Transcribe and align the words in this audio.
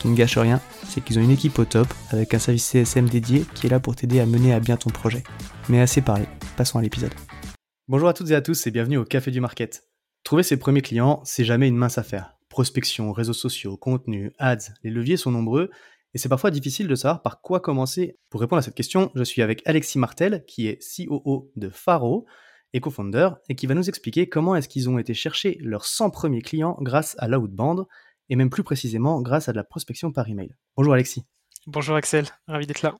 Qui 0.00 0.08
ne 0.08 0.16
gâche 0.16 0.38
rien, 0.38 0.62
c'est 0.88 1.04
qu'ils 1.04 1.18
ont 1.18 1.22
une 1.22 1.30
équipe 1.30 1.58
au 1.58 1.66
top 1.66 1.86
avec 2.08 2.32
un 2.32 2.38
service 2.38 2.64
CSM 2.64 3.06
dédié 3.10 3.44
qui 3.54 3.66
est 3.66 3.70
là 3.70 3.80
pour 3.80 3.94
t'aider 3.94 4.18
à 4.18 4.24
mener 4.24 4.54
à 4.54 4.58
bien 4.58 4.78
ton 4.78 4.88
projet. 4.88 5.22
Mais 5.68 5.78
assez 5.78 6.00
parlé, 6.00 6.24
passons 6.56 6.78
à 6.78 6.82
l'épisode. 6.82 7.12
Bonjour 7.86 8.08
à 8.08 8.14
toutes 8.14 8.30
et 8.30 8.34
à 8.34 8.40
tous 8.40 8.66
et 8.66 8.70
bienvenue 8.70 8.96
au 8.96 9.04
Café 9.04 9.30
du 9.30 9.42
Market. 9.42 9.90
Trouver 10.24 10.42
ses 10.42 10.58
premiers 10.58 10.80
clients, 10.80 11.20
c'est 11.24 11.44
jamais 11.44 11.68
une 11.68 11.76
mince 11.76 11.98
affaire. 11.98 12.38
Prospection, 12.48 13.12
réseaux 13.12 13.34
sociaux, 13.34 13.76
contenu, 13.76 14.32
ads, 14.38 14.72
les 14.82 14.90
leviers 14.90 15.18
sont 15.18 15.32
nombreux 15.32 15.70
et 16.14 16.18
c'est 16.18 16.30
parfois 16.30 16.50
difficile 16.50 16.88
de 16.88 16.94
savoir 16.94 17.20
par 17.20 17.42
quoi 17.42 17.60
commencer. 17.60 18.16
Pour 18.30 18.40
répondre 18.40 18.60
à 18.60 18.62
cette 18.62 18.74
question, 18.74 19.10
je 19.14 19.22
suis 19.22 19.42
avec 19.42 19.60
Alexis 19.66 19.98
Martel, 19.98 20.44
qui 20.46 20.66
est 20.66 20.78
COO 20.80 21.52
de 21.56 21.68
Faro 21.68 22.24
et 22.72 22.80
co-founder, 22.80 23.30
et 23.50 23.54
qui 23.54 23.66
va 23.66 23.74
nous 23.74 23.88
expliquer 23.88 24.30
comment 24.30 24.56
est-ce 24.56 24.68
qu'ils 24.68 24.88
ont 24.88 24.98
été 24.98 25.12
chercher 25.12 25.58
leurs 25.60 25.84
100 25.84 26.08
premiers 26.10 26.40
clients 26.40 26.78
grâce 26.80 27.16
à 27.18 27.28
l'outbound, 27.28 27.84
et 28.30 28.36
même 28.36 28.48
plus 28.48 28.62
précisément 28.62 29.20
grâce 29.20 29.48
à 29.48 29.52
de 29.52 29.56
la 29.56 29.64
prospection 29.64 30.12
par 30.12 30.28
email. 30.28 30.54
Bonjour 30.76 30.94
Alexis. 30.94 31.24
Bonjour 31.66 31.94
Axel, 31.94 32.24
ravi 32.48 32.66
d'être 32.66 32.80
là. 32.80 32.94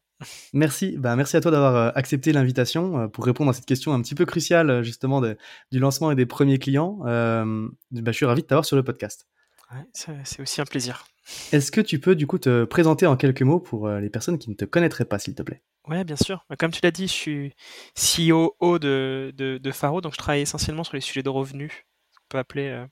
Merci, 0.53 0.97
bah 0.99 1.17
merci 1.17 1.37
à 1.37 1.41
toi 1.41 1.51
d'avoir 1.51 1.77
euh, 1.77 1.91
accepté 1.95 2.33
l'invitation 2.33 2.99
euh, 2.99 3.09
pour 3.09 3.25
répondre 3.25 3.51
à 3.51 3.55
cette 3.55 3.65
question 3.65 3.95
un 3.95 4.03
petit 4.03 4.15
peu 4.15 4.27
cruciale 4.27 4.69
euh, 4.69 4.83
justement 4.83 5.23
du 5.23 5.79
lancement 5.79 6.11
et 6.11 6.15
des 6.15 6.27
premiers 6.27 6.59
clients. 6.59 6.99
bah, 7.03 7.45
je 7.91 8.13
suis 8.13 8.27
ravi 8.27 8.43
de 8.43 8.47
t'avoir 8.47 8.67
sur 8.67 8.77
le 8.77 8.83
podcast. 8.83 9.27
Ouais, 9.73 9.87
c'est 10.25 10.43
aussi 10.43 10.61
un 10.61 10.65
plaisir. 10.65 11.07
Est-ce 11.53 11.71
que 11.71 11.81
tu 11.81 12.01
peux 12.01 12.17
du 12.17 12.27
coup 12.27 12.39
te 12.39 12.65
présenter 12.65 13.07
en 13.07 13.17
quelques 13.17 13.43
mots 13.43 13.61
pour 13.61 13.89
les 13.89 14.11
personnes 14.11 14.39
qui 14.39 14.51
ne 14.51 14.57
te 14.57 14.65
connaîtraient 14.65 15.05
pas, 15.05 15.21
s'il 15.21 15.37
te 15.37 15.43
plaît? 15.43 15.63
Ouais, 15.87 16.03
bien 16.03 16.17
sûr. 16.17 16.45
Bah, 16.51 16.57
comme 16.57 16.73
tu 16.73 16.81
l'as 16.83 16.91
dit, 16.91 17.07
je 17.07 17.13
suis 17.13 17.55
CEO 17.95 18.79
de, 18.79 19.33
de, 19.37 19.71
Faro, 19.71 20.01
donc 20.01 20.13
je 20.13 20.19
travaille 20.19 20.43
essentiellement 20.43 20.83
sur 20.83 20.97
les 20.97 21.01
sujets 21.01 21.23
de 21.23 21.29
revenus, 21.29 21.73
on 22.17 22.27
peut 22.31 22.39
appeler 22.39 22.85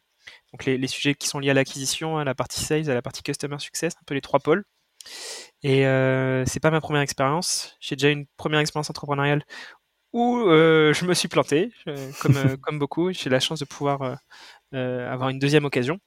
donc 0.52 0.64
les, 0.64 0.86
sujets 0.86 1.14
qui 1.14 1.28
sont 1.28 1.38
liés 1.38 1.50
à 1.50 1.54
l'acquisition, 1.54 2.18
à 2.18 2.24
la 2.24 2.34
partie 2.34 2.60
sales, 2.60 2.90
à 2.90 2.94
la 2.94 3.02
partie 3.02 3.22
customer 3.22 3.58
success, 3.58 3.94
un 4.00 4.04
peu 4.06 4.14
les 4.14 4.20
trois 4.20 4.40
pôles. 4.40 4.64
Et 5.62 5.86
euh, 5.86 6.44
c'est 6.46 6.60
pas 6.60 6.70
ma 6.70 6.80
première 6.80 7.02
expérience. 7.02 7.76
J'ai 7.80 7.96
déjà 7.96 8.10
une 8.10 8.26
première 8.36 8.60
expérience 8.60 8.90
entrepreneuriale 8.90 9.44
où 10.12 10.38
je 10.48 11.04
me 11.04 11.14
suis 11.14 11.28
planté, 11.28 11.72
comme, 12.20 12.56
comme 12.62 12.78
beaucoup. 12.78 13.12
J'ai 13.12 13.30
la 13.30 13.40
chance 13.40 13.60
de 13.60 13.64
pouvoir 13.64 14.18
avoir 14.72 15.28
une 15.30 15.38
deuxième 15.38 15.64
occasion. 15.64 16.00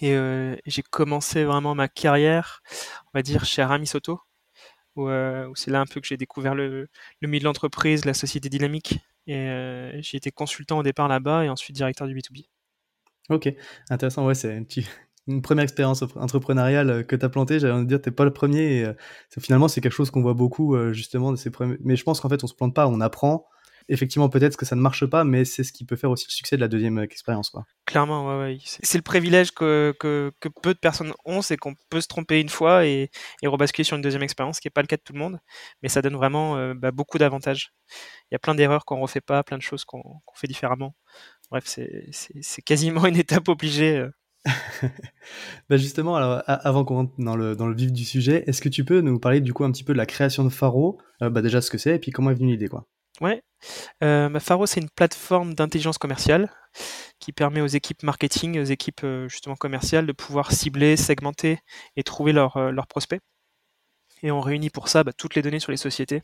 Et 0.00 0.14
euh, 0.14 0.56
j'ai 0.66 0.82
commencé 0.82 1.44
vraiment 1.44 1.74
ma 1.74 1.88
carrière, 1.88 2.62
on 3.06 3.18
va 3.18 3.22
dire, 3.22 3.44
chez 3.44 3.62
Aramis 3.62 3.90
Auto, 3.94 4.20
euh, 4.98 5.46
où, 5.48 5.56
c'est 5.56 5.70
là 5.70 5.80
un 5.80 5.86
peu 5.86 6.00
que 6.00 6.06
j'ai 6.06 6.16
découvert 6.16 6.54
le, 6.54 6.88
le 7.20 7.28
milieu 7.28 7.40
de 7.40 7.44
l'entreprise, 7.44 8.04
la 8.04 8.14
société 8.14 8.48
dynamique. 8.48 8.98
Et 9.26 9.36
euh, 9.36 10.00
j'ai 10.02 10.16
été 10.16 10.30
consultant 10.30 10.78
au 10.78 10.82
départ 10.82 11.08
là-bas 11.08 11.44
et 11.44 11.48
ensuite 11.48 11.76
directeur 11.76 12.06
du 12.06 12.14
B2B. 12.14 12.46
Ok, 13.30 13.52
intéressant. 13.88 14.26
Ouais, 14.26 14.34
c'est 14.34 14.64
une, 15.26 15.42
première 15.42 15.62
expérience 15.62 16.02
entrepreneuriale 16.16 17.06
que 17.06 17.16
tu 17.16 17.24
as 17.24 17.28
plantée. 17.28 17.58
J'allais 17.58 17.84
dire, 17.84 18.02
tu 18.02 18.12
pas 18.12 18.24
le 18.24 18.32
premier. 18.32 18.80
Et, 18.80 18.86
finalement, 19.38 19.68
c'est 19.68 19.80
quelque 19.80 19.92
chose 19.92 20.10
qu'on 20.10 20.22
voit 20.22 20.34
beaucoup, 20.34 20.76
justement, 20.92 21.34
ces 21.36 21.50
premiers. 21.50 21.76
Mais 21.82 21.96
je 21.96 22.04
pense 22.04 22.20
qu'en 22.20 22.28
fait, 22.28 22.42
on 22.44 22.46
se 22.46 22.54
plante 22.54 22.74
pas, 22.74 22.86
on 22.88 23.00
apprend 23.00 23.46
effectivement, 23.90 24.28
peut-être 24.28 24.56
que 24.56 24.64
ça 24.64 24.76
ne 24.76 24.80
marche 24.80 25.04
pas, 25.04 25.24
mais 25.24 25.44
c'est 25.44 25.64
ce 25.64 25.72
qui 25.72 25.84
peut 25.84 25.96
faire 25.96 26.10
aussi 26.10 26.26
le 26.28 26.32
succès 26.32 26.56
de 26.56 26.60
la 26.60 26.68
deuxième 26.68 26.98
euh, 26.98 27.02
expérience. 27.02 27.50
Quoi. 27.50 27.64
Clairement, 27.86 28.38
ouais, 28.38 28.58
c'est 28.64 28.98
le 28.98 29.02
privilège 29.02 29.50
que, 29.50 29.94
peu 30.62 30.74
de 30.74 30.78
personnes 30.78 31.12
ont, 31.24 31.42
c'est 31.42 31.56
qu'on 31.56 31.74
peut 31.90 32.00
se 32.00 32.06
tromper 32.06 32.40
une 32.40 32.48
fois 32.48 32.86
et, 32.86 33.10
rebasculer 33.44 33.84
sur 33.84 33.96
une 33.96 34.02
deuxième 34.02 34.22
expérience, 34.22 34.56
ce 34.56 34.60
qui 34.60 34.68
n'est 34.68 34.72
pas 34.72 34.82
le 34.82 34.86
cas 34.86 34.96
de 34.96 35.02
tout 35.02 35.12
le 35.12 35.18
monde, 35.18 35.40
mais 35.82 35.88
ça 35.88 36.02
donne 36.02 36.16
vraiment 36.16 36.56
euh, 36.56 36.72
bah, 36.74 36.92
beaucoup 36.92 37.18
d'avantages. 37.18 37.72
Il 38.30 38.34
y 38.34 38.36
a 38.36 38.38
plein 38.38 38.54
d'erreurs 38.54 38.84
qu'on 38.84 38.96
ne 38.96 39.02
refait 39.02 39.20
pas, 39.20 39.42
plein 39.42 39.58
de 39.58 39.62
choses 39.62 39.84
qu'on 39.84 40.20
fait 40.34 40.46
différemment. 40.46 40.94
Bref, 41.50 41.64
c'est 41.66 42.62
quasiment 42.62 43.06
une 43.06 43.16
étape 43.16 43.48
obligée. 43.48 43.96
Euh. 43.96 44.10
bah 45.68 45.76
justement, 45.76 46.16
alors, 46.16 46.42
avant 46.46 46.84
qu'on 46.84 46.94
rentre 46.94 47.12
dans 47.18 47.36
le, 47.36 47.54
dans 47.56 47.66
le 47.66 47.74
vif 47.74 47.92
du 47.92 48.04
sujet, 48.04 48.44
est-ce 48.46 48.62
que 48.62 48.68
tu 48.68 48.84
peux 48.84 49.00
nous 49.00 49.18
parler 49.18 49.40
du 49.40 49.52
coup 49.52 49.64
un 49.64 49.72
petit 49.72 49.84
peu 49.84 49.92
de 49.92 49.98
la 49.98 50.06
création 50.06 50.44
de 50.44 50.48
Faro, 50.48 50.98
bah 51.20 51.42
déjà 51.42 51.60
ce 51.60 51.70
que 51.70 51.76
c'est 51.76 51.96
et 51.96 51.98
puis 51.98 52.10
comment 52.10 52.30
est 52.30 52.34
venue 52.34 52.52
l'idée 52.52 52.68
quoi? 52.68 52.86
Ouais. 53.20 53.42
Euh, 54.02 54.40
Faro, 54.40 54.66
c'est 54.66 54.80
une 54.80 54.88
plateforme 54.88 55.54
d'intelligence 55.54 55.98
commerciale 55.98 56.50
qui 57.18 57.32
permet 57.32 57.60
aux 57.60 57.66
équipes 57.66 58.02
marketing, 58.02 58.58
aux 58.58 58.64
équipes 58.64 59.04
euh, 59.04 59.28
justement 59.28 59.56
commerciales 59.56 60.06
de 60.06 60.12
pouvoir 60.12 60.52
cibler, 60.52 60.96
segmenter 60.96 61.58
et 61.96 62.02
trouver 62.02 62.32
euh, 62.34 62.70
leurs 62.70 62.86
prospects. 62.86 63.20
Et 64.22 64.30
on 64.30 64.40
réunit 64.40 64.70
pour 64.70 64.88
ça 64.88 65.04
bah, 65.04 65.12
toutes 65.12 65.34
les 65.34 65.42
données 65.42 65.60
sur 65.60 65.70
les 65.70 65.76
sociétés, 65.76 66.22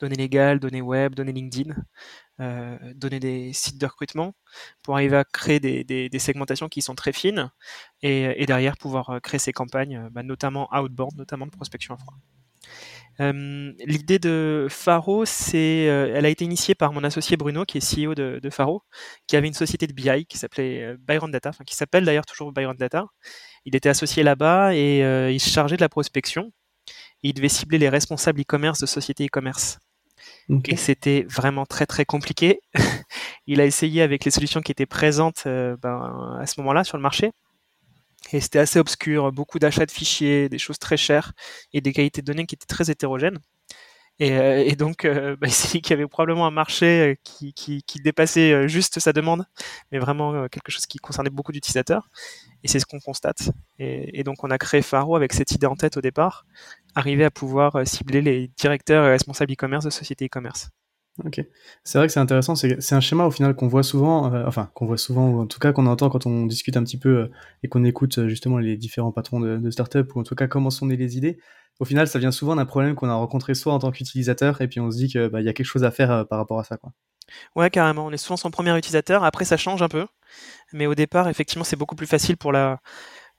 données 0.00 0.16
légales, 0.16 0.60
données 0.60 0.82
web, 0.82 1.14
données 1.14 1.32
LinkedIn, 1.32 1.74
euh, 2.40 2.78
données 2.94 3.20
des 3.20 3.52
sites 3.52 3.78
de 3.78 3.86
recrutement, 3.86 4.34
pour 4.82 4.94
arriver 4.94 5.16
à 5.16 5.24
créer 5.24 5.60
des, 5.60 6.18
segmentations 6.18 6.68
qui 6.68 6.82
sont 6.82 6.94
très 6.94 7.12
fines 7.12 7.50
et, 8.02 8.46
derrière 8.46 8.76
pouvoir 8.76 9.20
créer 9.22 9.38
ces 9.38 9.52
campagnes, 9.52 10.08
bah, 10.10 10.22
notamment 10.22 10.68
outbound, 10.72 11.16
notamment 11.16 11.46
de 11.46 11.52
prospection 11.52 11.94
à 11.94 11.98
froid. 11.98 12.14
Euh, 13.20 13.72
l'idée 13.84 14.18
de 14.18 14.68
Faro, 14.70 15.24
c'est, 15.24 15.88
euh, 15.88 16.12
elle 16.14 16.24
a 16.24 16.28
été 16.28 16.44
initiée 16.44 16.74
par 16.74 16.92
mon 16.92 17.02
associé 17.02 17.36
Bruno, 17.36 17.64
qui 17.64 17.78
est 17.78 17.80
CEO 17.80 18.14
de, 18.14 18.50
Faro, 18.50 18.82
qui 19.26 19.36
avait 19.36 19.48
une 19.48 19.54
société 19.54 19.86
de 19.86 19.92
BI 19.92 20.26
qui 20.26 20.38
s'appelait 20.38 20.82
euh, 20.84 20.96
Byron 21.00 21.30
Data, 21.30 21.50
qui 21.66 21.74
s'appelle 21.74 22.04
d'ailleurs 22.04 22.26
toujours 22.26 22.52
Byron 22.52 22.76
Data. 22.76 23.06
Il 23.64 23.74
était 23.76 23.88
associé 23.88 24.22
là-bas 24.22 24.74
et 24.74 25.00
il 25.32 25.40
se 25.40 25.50
chargeait 25.50 25.76
de 25.76 25.82
la 25.82 25.88
prospection. 25.88 26.52
Il 27.22 27.34
devait 27.34 27.48
cibler 27.48 27.78
les 27.78 27.88
responsables 27.88 28.40
e-commerce 28.40 28.80
de 28.80 28.86
sociétés 28.86 29.26
e-commerce. 29.26 29.78
Et 30.66 30.76
c'était 30.76 31.26
vraiment 31.28 31.66
très 31.66 31.86
très 31.86 32.04
compliqué. 32.04 32.60
il 33.46 33.60
a 33.60 33.66
essayé 33.66 34.02
avec 34.02 34.24
les 34.24 34.30
solutions 34.30 34.60
qui 34.60 34.72
étaient 34.72 34.86
présentes 34.86 35.42
ben, 35.44 36.38
à 36.40 36.46
ce 36.46 36.60
moment-là 36.60 36.84
sur 36.84 36.96
le 36.96 37.02
marché. 37.02 37.32
Et 38.32 38.40
c'était 38.40 38.58
assez 38.58 38.78
obscur, 38.78 39.32
beaucoup 39.32 39.58
d'achats 39.58 39.86
de 39.86 39.90
fichiers, 39.90 40.48
des 40.48 40.58
choses 40.58 40.78
très 40.78 40.96
chères 40.96 41.32
et 41.72 41.80
des 41.80 41.92
qualités 41.92 42.20
de 42.20 42.26
données 42.26 42.46
qui 42.46 42.54
étaient 42.54 42.66
très 42.66 42.90
hétérogènes. 42.90 43.38
Et, 44.20 44.32
euh, 44.32 44.74
donc, 44.74 45.04
euh, 45.04 45.36
bah, 45.40 45.48
c'est 45.48 45.80
qu'il 45.80 45.90
y 45.90 45.94
avait 45.94 46.06
probablement 46.06 46.46
un 46.46 46.50
marché 46.50 46.86
euh, 46.86 47.14
qui, 47.22 47.82
dépassait 48.02 48.68
juste 48.68 49.00
sa 49.00 49.12
demande, 49.12 49.44
mais 49.92 49.98
vraiment 49.98 50.48
quelque 50.48 50.70
chose 50.70 50.86
qui 50.86 50.98
concernait 50.98 51.30
beaucoup 51.30 51.52
d'utilisateurs. 51.52 52.08
Et 52.64 52.68
c'est 52.68 52.80
ce 52.80 52.86
qu'on 52.86 53.00
constate. 53.00 53.50
Et, 53.78 54.18
et, 54.18 54.24
donc, 54.24 54.44
on 54.44 54.50
a 54.50 54.58
créé 54.58 54.82
Faro 54.82 55.16
avec 55.16 55.32
cette 55.32 55.52
idée 55.52 55.66
en 55.66 55.76
tête 55.76 55.96
au 55.96 56.00
départ, 56.00 56.46
arriver 56.94 57.24
à 57.24 57.30
pouvoir 57.30 57.86
cibler 57.86 58.22
les 58.22 58.48
directeurs 58.56 59.04
et 59.06 59.10
responsables 59.10 59.52
e-commerce 59.52 59.84
de 59.84 59.90
sociétés 59.90 60.26
e-commerce. 60.26 60.70
Ok, 61.24 61.44
c'est 61.82 61.98
vrai 61.98 62.06
que 62.06 62.12
c'est 62.12 62.20
intéressant. 62.20 62.54
C'est 62.54 62.92
un 62.92 63.00
schéma 63.00 63.26
au 63.26 63.32
final 63.32 63.56
qu'on 63.56 63.66
voit 63.66 63.82
souvent, 63.82 64.32
enfin 64.46 64.70
qu'on 64.74 64.86
voit 64.86 64.98
souvent, 64.98 65.28
ou 65.28 65.40
en 65.40 65.46
tout 65.46 65.58
cas 65.58 65.72
qu'on 65.72 65.86
entend 65.86 66.10
quand 66.10 66.26
on 66.26 66.46
discute 66.46 66.76
un 66.76 66.84
petit 66.84 66.98
peu 66.98 67.28
et 67.64 67.68
qu'on 67.68 67.82
écoute 67.82 68.28
justement 68.28 68.58
les 68.58 68.76
différents 68.76 69.10
patrons 69.10 69.40
de, 69.40 69.56
de 69.56 69.70
start-up 69.70 70.14
ou 70.14 70.20
en 70.20 70.22
tout 70.22 70.36
cas 70.36 70.46
comment 70.46 70.70
sont 70.70 70.86
nées 70.86 70.96
les 70.96 71.16
idées. 71.16 71.38
Au 71.78 71.84
final, 71.84 72.08
ça 72.08 72.18
vient 72.18 72.32
souvent 72.32 72.56
d'un 72.56 72.66
problème 72.66 72.94
qu'on 72.94 73.08
a 73.08 73.14
rencontré 73.14 73.54
soit 73.54 73.72
en 73.72 73.78
tant 73.78 73.90
qu'utilisateur, 73.90 74.60
et 74.60 74.68
puis 74.68 74.80
on 74.80 74.90
se 74.90 74.96
dit 74.96 75.08
qu'il 75.08 75.28
bah, 75.28 75.40
y 75.40 75.48
a 75.48 75.52
quelque 75.52 75.66
chose 75.66 75.84
à 75.84 75.90
faire 75.90 76.26
par 76.28 76.38
rapport 76.38 76.58
à 76.58 76.64
ça. 76.64 76.76
Quoi. 76.76 76.92
Ouais, 77.56 77.70
carrément. 77.70 78.06
On 78.06 78.10
est 78.10 78.16
souvent 78.16 78.36
son 78.36 78.50
premier 78.50 78.76
utilisateur. 78.76 79.24
Après, 79.24 79.44
ça 79.44 79.56
change 79.56 79.82
un 79.82 79.88
peu. 79.88 80.06
Mais 80.72 80.86
au 80.86 80.94
départ, 80.94 81.28
effectivement, 81.28 81.64
c'est 81.64 81.76
beaucoup 81.76 81.96
plus 81.96 82.06
facile 82.06 82.36
pour 82.36 82.52
la, 82.52 82.80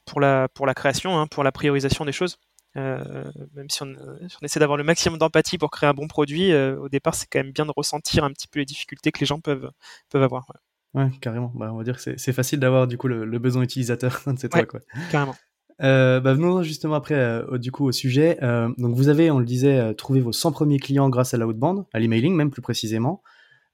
pour 0.06 0.20
la, 0.20 0.48
pour 0.50 0.66
la 0.66 0.74
création, 0.74 1.20
hein, 1.20 1.28
pour 1.28 1.44
la 1.44 1.52
priorisation 1.52 2.06
des 2.06 2.12
choses. 2.12 2.38
Euh, 2.78 3.24
même 3.56 3.70
si 3.70 3.82
on, 3.82 3.96
essaie 4.44 4.60
d'avoir 4.60 4.78
le 4.78 4.84
maximum 4.84 5.18
d'empathie 5.18 5.58
pour 5.58 5.72
créer 5.72 5.90
un 5.90 5.94
bon 5.94 6.08
produit, 6.08 6.52
euh, 6.52 6.78
au 6.80 6.90
départ, 6.90 7.16
c'est 7.16 7.28
quand 7.30 7.40
même 7.40 7.52
bien 7.52 7.66
de 7.66 7.72
ressentir 7.76 8.24
un 8.24 8.32
petit 8.32 8.48
peu 8.48 8.60
les 8.60 8.66
difficultés 8.66 9.12
que 9.12 9.20
les 9.20 9.26
gens 9.26 9.40
peuvent, 9.40 9.72
peuvent 10.10 10.24
avoir. 10.24 10.46
Ouais, 10.94 11.10
carrément. 11.22 11.52
Bah, 11.56 11.72
on 11.74 11.78
va 11.78 11.84
dire 11.84 11.98
que 12.02 12.18
c'est 12.18 12.34
facile 12.34 12.60
d'avoir 12.60 12.88
du 12.88 12.98
coup 12.98 13.08
le, 13.08 13.40
besoin 13.40 13.64
utilisateur 13.64 14.22
c'est 14.38 14.50
toi, 14.50 14.66
quoi. 14.66 14.80
Carrément. 15.12 15.36
Euh, 15.82 16.20
bah, 16.20 16.34
venons 16.34 16.62
justement 16.62 16.96
après 16.96 17.42
du 17.54 17.72
coup 17.72 17.86
au 17.86 17.92
sujet. 17.92 18.38
donc 18.78 18.96
vous 18.96 19.08
avez, 19.08 19.32
on 19.32 19.40
le 19.40 19.46
disait, 19.46 19.94
trouvé 19.96 20.22
vos 20.22 20.32
100 20.32 20.52
premiers 20.52 20.80
clients 20.80 21.10
grâce 21.10 21.34
à 21.34 21.38
l'outbound, 21.38 21.86
à 21.94 22.00
l'emailing 22.00 22.36
même 22.36 22.52
plus 22.52 22.62
précisément. 22.62 23.24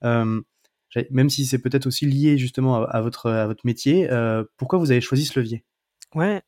même 0.04 1.30
si 1.30 1.46
c'est 1.46 1.60
peut-être 1.60 1.88
aussi 1.88 2.06
lié 2.06 2.38
justement 2.38 2.84
à, 2.84 3.02
votre, 3.02 3.30
à 3.30 3.48
votre 3.48 3.66
métier, 3.66 4.10
pourquoi 4.57 4.80
vous 4.80 4.92
avez 4.92 5.02
choisi 5.02 5.25
ce 5.25 5.40
levier? 5.40 5.63
Ouais, 6.13 6.42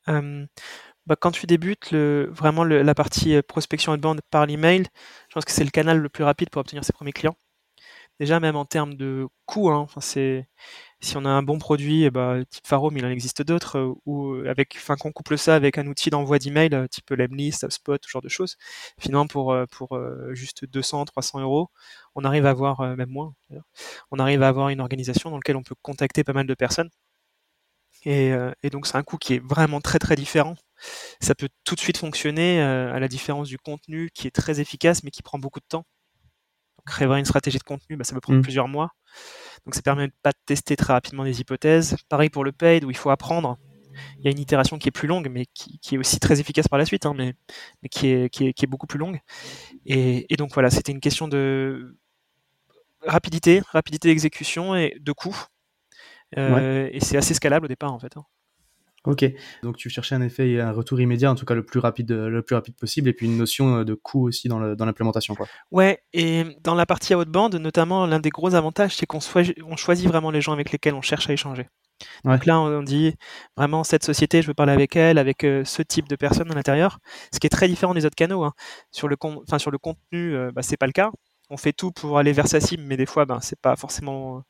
bah, 1.08 1.16
quand 1.18 1.30
tu 1.30 1.46
débutes, 1.46 1.90
le, 1.90 2.28
vraiment 2.30 2.64
la 2.64 2.94
partie 2.94 3.34
euh, 3.34 3.42
prospection 3.42 3.92
outbound 3.92 4.20
par 4.30 4.44
l'email, 4.44 4.84
je 5.30 5.34
pense 5.34 5.46
que 5.46 5.52
c'est 5.52 5.64
le 5.64 5.70
canal 5.70 5.98
le 5.98 6.08
plus 6.10 6.22
rapide 6.22 6.50
pour 6.50 6.60
obtenir 6.60 6.84
ses 6.84 6.92
premiers 6.92 7.12
clients. 7.14 7.36
Déjà, 8.20 8.40
même 8.40 8.56
en 8.56 8.66
termes 8.66 8.94
de 8.94 9.26
coût, 9.46 9.70
hein, 9.70 9.86
c'est 10.00 10.48
si 11.00 11.16
on 11.16 11.24
a 11.24 11.28
un 11.30 11.42
bon 11.42 11.58
produit, 11.58 12.04
eh 12.04 12.10
bah, 12.10 12.38
type 12.50 12.66
Faro, 12.66 12.90
mais 12.90 13.00
il 13.00 13.06
en 13.06 13.10
existe 13.10 13.42
d'autres, 13.42 13.78
euh, 13.78 13.94
ou 14.06 14.32
euh, 14.34 14.48
avec, 14.50 14.74
enfin, 14.76 14.96
qu'on 14.96 15.12
couple 15.12 15.38
ça 15.38 15.54
avec 15.54 15.78
un 15.78 15.86
outil 15.86 16.10
d'envoi 16.10 16.38
d'email, 16.38 16.70
type 16.90 17.10
Lemlist, 17.10 17.64
HubSpot, 17.64 17.98
ce 18.02 18.10
genre 18.10 18.22
de 18.22 18.28
choses. 18.28 18.56
Finalement, 19.00 19.26
pour, 19.26 19.56
juste 20.32 20.64
200, 20.66 21.04
300 21.06 21.40
euros, 21.40 21.70
on 22.14 22.24
arrive 22.24 22.46
à 22.46 22.50
avoir, 22.50 22.96
même 22.96 23.10
moins, 23.10 23.34
on 24.10 24.18
arrive 24.18 24.42
à 24.42 24.48
avoir 24.48 24.68
une 24.70 24.80
organisation 24.80 25.30
dans 25.30 25.36
laquelle 25.36 25.56
on 25.56 25.62
peut 25.62 25.74
contacter 25.82 26.24
pas 26.24 26.32
mal 26.32 26.46
de 26.46 26.54
personnes. 26.54 26.90
Et, 28.04 28.32
et 28.62 28.70
donc, 28.70 28.86
c'est 28.86 28.96
un 28.96 29.02
coût 29.02 29.18
qui 29.18 29.34
est 29.34 29.38
vraiment 29.44 29.80
très 29.80 29.98
très 29.98 30.16
différent 30.16 30.54
ça 31.20 31.34
peut 31.34 31.48
tout 31.64 31.74
de 31.74 31.80
suite 31.80 31.98
fonctionner 31.98 32.60
euh, 32.60 32.94
à 32.94 33.00
la 33.00 33.08
différence 33.08 33.48
du 33.48 33.58
contenu 33.58 34.10
qui 34.14 34.26
est 34.26 34.30
très 34.30 34.60
efficace 34.60 35.02
mais 35.02 35.10
qui 35.10 35.22
prend 35.22 35.38
beaucoup 35.38 35.60
de 35.60 35.66
temps. 35.68 35.84
Créer 36.88 37.08
une 37.08 37.24
stratégie 37.24 37.58
de 37.58 37.62
contenu, 37.62 37.96
bah, 37.96 38.04
ça 38.04 38.14
peut 38.14 38.20
prendre 38.20 38.38
mmh. 38.38 38.42
plusieurs 38.42 38.68
mois. 38.68 38.92
Donc 39.64 39.74
ça 39.74 39.82
permet 39.82 40.08
pas 40.22 40.30
de 40.30 40.38
tester 40.46 40.76
très 40.76 40.92
rapidement 40.92 41.24
des 41.24 41.40
hypothèses. 41.40 41.96
Pareil 42.08 42.30
pour 42.30 42.44
le 42.44 42.52
paid 42.52 42.84
où 42.84 42.90
il 42.90 42.96
faut 42.96 43.10
apprendre. 43.10 43.58
Il 44.18 44.24
y 44.24 44.28
a 44.28 44.30
une 44.30 44.38
itération 44.38 44.78
qui 44.78 44.88
est 44.88 44.92
plus 44.92 45.08
longue 45.08 45.28
mais 45.28 45.46
qui, 45.54 45.78
est 45.92 45.98
aussi 45.98 46.20
très 46.20 46.40
efficace 46.40 46.68
par 46.68 46.78
la 46.78 46.84
suite, 46.84 47.04
hein, 47.04 47.14
mais, 47.14 47.34
qui, 47.90 48.08
est, 48.08 48.30
qui, 48.30 48.46
est, 48.46 48.66
beaucoup 48.66 48.86
plus 48.86 48.98
longue. 48.98 49.20
Et, 49.86 50.36
donc 50.36 50.52
voilà, 50.54 50.70
c'était 50.70 50.92
une 50.92 51.00
question 51.00 51.26
de 51.26 51.96
rapidité, 53.02 53.62
rapidité 53.72 54.08
d'exécution 54.08 54.76
et 54.76 54.96
de 55.00 55.12
coût. 55.12 55.36
Euh, 56.36 56.88
et 56.92 57.00
c'est 57.00 57.16
assez 57.16 57.34
scalable 57.34 57.64
au 57.64 57.68
départ 57.68 57.92
en 57.92 57.98
fait. 57.98 58.16
Hein. 58.16 58.24
Ok, 59.08 59.24
donc 59.62 59.76
tu 59.76 59.88
cherchais 59.88 60.14
un 60.14 60.22
effet 60.22 60.50
et 60.50 60.60
un 60.60 60.72
retour 60.72 61.00
immédiat, 61.00 61.30
en 61.30 61.34
tout 61.34 61.46
cas 61.46 61.54
le 61.54 61.64
plus 61.64 61.80
rapide, 61.80 62.12
le 62.12 62.42
plus 62.42 62.54
rapide 62.54 62.76
possible, 62.76 63.08
et 63.08 63.12
puis 63.12 63.26
une 63.26 63.38
notion 63.38 63.82
de 63.82 63.94
coût 63.94 64.28
aussi 64.28 64.48
dans 64.48 64.58
l'implémentation. 64.58 65.34
Quoi. 65.34 65.46
Ouais, 65.70 66.02
et 66.12 66.44
dans 66.62 66.74
la 66.74 66.86
partie 66.86 67.14
outbound, 67.14 67.54
notamment, 67.54 68.06
l'un 68.06 68.20
des 68.20 68.30
gros 68.30 68.54
avantages, 68.54 68.96
c'est 68.96 69.06
qu'on 69.06 69.20
choisit 69.20 70.06
vraiment 70.06 70.30
les 70.30 70.40
gens 70.40 70.52
avec 70.52 70.72
lesquels 70.72 70.94
on 70.94 71.02
cherche 71.02 71.30
à 71.30 71.32
échanger. 71.32 71.68
Donc 72.24 72.46
là, 72.46 72.60
on 72.60 72.82
dit 72.82 73.14
vraiment 73.56 73.84
cette 73.84 74.04
société, 74.04 74.42
je 74.42 74.48
veux 74.48 74.54
parler 74.54 74.72
avec 74.72 74.94
elle, 74.96 75.18
avec 75.18 75.44
euh, 75.44 75.64
ce 75.64 75.82
type 75.82 76.08
de 76.08 76.16
personnes 76.16 76.50
à 76.50 76.54
l'intérieur, 76.54 76.98
ce 77.32 77.40
qui 77.40 77.46
est 77.46 77.50
très 77.50 77.68
différent 77.68 77.94
des 77.94 78.04
autres 78.04 78.14
canaux. 78.14 78.44
Hein. 78.44 78.52
Sur, 78.92 79.08
le 79.08 79.16
sur 79.58 79.70
le 79.70 79.78
contenu, 79.78 80.34
euh, 80.34 80.52
bah, 80.52 80.62
c'est 80.62 80.76
pas 80.76 80.86
le 80.86 80.92
cas. 80.92 81.10
On 81.50 81.56
fait 81.56 81.72
tout 81.72 81.92
pour 81.92 82.18
aller 82.18 82.32
vers 82.32 82.46
sa 82.46 82.60
cible, 82.60 82.82
mais 82.84 82.96
des 82.96 83.06
fois, 83.06 83.24
ben, 83.24 83.40
c'est 83.40 83.58
pas 83.58 83.74
forcément 83.74 84.42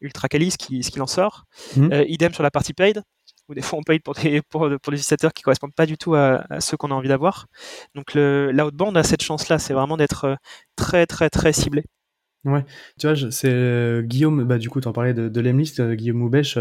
ultra 0.00 0.28
quali 0.28 0.50
ce 0.50 0.56
qui, 0.56 1.00
en 1.00 1.06
sort. 1.06 1.44
Mmh. 1.76 1.92
Euh, 1.92 2.04
idem 2.08 2.32
sur 2.32 2.42
la 2.42 2.50
partie 2.50 2.72
paid 2.72 3.02
ou 3.48 3.54
des 3.54 3.62
fois 3.62 3.78
on 3.78 3.82
paye 3.82 4.00
pour 4.00 4.14
des, 4.14 4.42
pour, 4.42 4.68
des 4.68 4.76
utilisateurs 4.76 5.32
qui 5.32 5.42
correspondent 5.42 5.74
pas 5.74 5.86
du 5.86 5.96
tout 5.96 6.14
à, 6.14 6.44
ceux 6.60 6.76
qu'on 6.76 6.90
a 6.90 6.94
envie 6.94 7.08
d'avoir. 7.08 7.46
Donc 7.94 8.14
l'outbound 8.14 8.96
a 8.96 9.02
cette 9.02 9.22
chance-là, 9.22 9.58
c'est 9.58 9.74
vraiment 9.74 9.96
d'être 9.96 10.24
euh, 10.24 10.34
très 10.76 11.06
très 11.06 11.30
très 11.30 11.52
ciblé. 11.52 11.84
Ouais, 12.44 12.64
tu 12.96 13.08
vois, 13.08 13.30
c'est 13.32 13.50
euh, 13.50 14.02
Guillaume, 14.02 14.44
bah 14.44 14.58
du 14.58 14.70
coup, 14.70 14.80
tu 14.80 14.86
en 14.86 14.92
parlais 14.92 15.14
de, 15.14 15.28
de 15.28 15.40
l'Emlist, 15.40 15.80
euh, 15.80 15.96
Guillaume 15.96 16.18
Moubèche, 16.18 16.58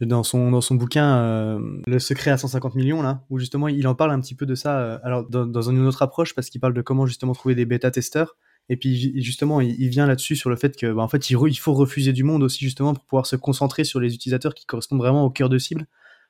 dans 0.00 0.22
son 0.22 0.50
dans 0.50 0.62
son 0.62 0.74
bouquin 0.76 1.58
Le 1.86 1.98
secret 1.98 2.30
à 2.30 2.38
150 2.38 2.74
millions 2.74 3.02
là, 3.02 3.24
où 3.28 3.38
justement 3.38 3.68
il 3.68 3.86
en 3.86 3.94
parle 3.94 4.12
un 4.12 4.20
petit 4.20 4.34
peu 4.34 4.46
de 4.46 4.54
ça. 4.54 4.94
alors 5.04 5.28
dans, 5.28 5.62
une 5.62 5.86
autre 5.86 6.02
approche, 6.02 6.34
parce 6.34 6.48
qu'il 6.48 6.60
parle 6.60 6.72
de 6.72 6.82
comment 6.82 7.04
justement 7.04 7.34
trouver 7.34 7.54
des 7.54 7.66
bêta 7.66 7.90
testeurs. 7.90 8.36
Et 8.70 8.76
puis 8.76 9.22
justement, 9.22 9.60
il, 9.60 9.88
vient 9.88 10.06
là-dessus 10.06 10.36
sur 10.36 10.50
le 10.50 10.56
fait 10.56 10.76
que, 10.76 10.92
bah, 10.92 11.02
en 11.02 11.08
fait, 11.08 11.30
il, 11.30 11.58
faut 11.58 11.72
refuser 11.72 12.12
du 12.12 12.22
monde 12.22 12.42
aussi 12.42 12.64
justement 12.64 12.94
pour 12.94 13.04
pouvoir 13.04 13.26
se 13.26 13.36
concentrer 13.36 13.84
sur 13.84 13.98
les 13.98 14.14
utilisateurs 14.14 14.54
qui 14.54 14.66
correspondent 14.66 14.98
vraiment 14.98 15.24
au 15.24 15.30
cœur 15.30 15.48
de 15.48 15.58
cible 15.58 15.86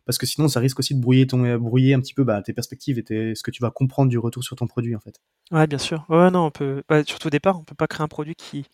parce 0.08 0.16
que 0.16 0.24
sinon 0.24 0.48
ça 0.48 0.58
risque 0.58 0.78
aussi 0.78 0.94
de 0.94 1.02
brouiller 1.02 1.26
ton 1.26 1.44
euh, 1.44 1.58
brouiller 1.58 1.92
un 1.92 2.00
petit 2.00 2.14
peu 2.14 2.24
bah, 2.24 2.40
tes 2.40 2.54
perspectives 2.54 2.98
et 2.98 3.34
ce 3.34 3.42
que 3.42 3.50
tu 3.50 3.60
vas 3.60 3.70
comprendre 3.70 4.08
du 4.08 4.16
retour 4.16 4.42
sur 4.42 4.56
ton 4.56 4.66
produit 4.66 4.96
en 4.96 5.00
fait. 5.00 5.20
Ouais, 5.50 5.66
bien 5.66 5.76
sûr. 5.76 6.06
Ouais, 6.08 6.30
non, 6.30 6.46
on 6.46 6.50
peut 6.50 6.82
bah, 6.88 7.04
surtout 7.04 7.26
au 7.26 7.30
départ, 7.30 7.60
on 7.60 7.64
peut 7.64 7.74
pas 7.74 7.86
créer 7.86 8.02
un 8.02 8.08
produit 8.08 8.34
qui 8.34 8.64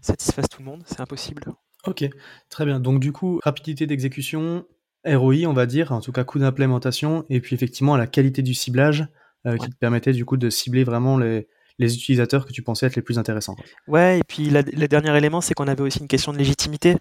satisfasse 0.00 0.48
tout 0.48 0.58
le 0.58 0.64
monde, 0.64 0.82
c'est 0.86 1.00
impossible. 1.00 1.44
Ok, 1.86 2.04
très 2.48 2.64
bien. 2.64 2.80
Donc 2.80 2.98
du 2.98 3.12
coup, 3.12 3.38
rapidité 3.44 3.86
d'exécution, 3.86 4.66
ROI, 5.06 5.46
on 5.46 5.52
va 5.52 5.66
dire, 5.66 5.92
en 5.92 6.00
tout 6.00 6.10
cas 6.10 6.24
coût 6.24 6.40
d'implémentation, 6.40 7.26
et 7.30 7.40
puis 7.40 7.54
effectivement 7.54 7.96
la 7.96 8.08
qualité 8.08 8.42
du 8.42 8.52
ciblage 8.52 9.06
euh, 9.46 9.56
qui 9.56 9.70
te 9.70 9.76
permettait 9.76 10.12
du 10.12 10.24
coup 10.24 10.36
de 10.36 10.50
cibler 10.50 10.82
vraiment 10.82 11.16
les, 11.16 11.46
utilisateurs 11.78 12.44
que 12.44 12.52
tu 12.52 12.62
pensais 12.62 12.86
être 12.86 12.96
les 12.96 13.02
plus 13.02 13.20
intéressants. 13.20 13.54
Ouais, 13.86 14.18
et 14.18 14.22
puis 14.26 14.50
le 14.50 14.86
dernier 14.88 15.16
élément, 15.16 15.40
c'est 15.40 15.54
qu'on 15.54 15.68
avait 15.68 15.82
aussi 15.82 16.00
une 16.00 16.08
question 16.08 16.32
de 16.32 16.38
légitimité. 16.38 16.96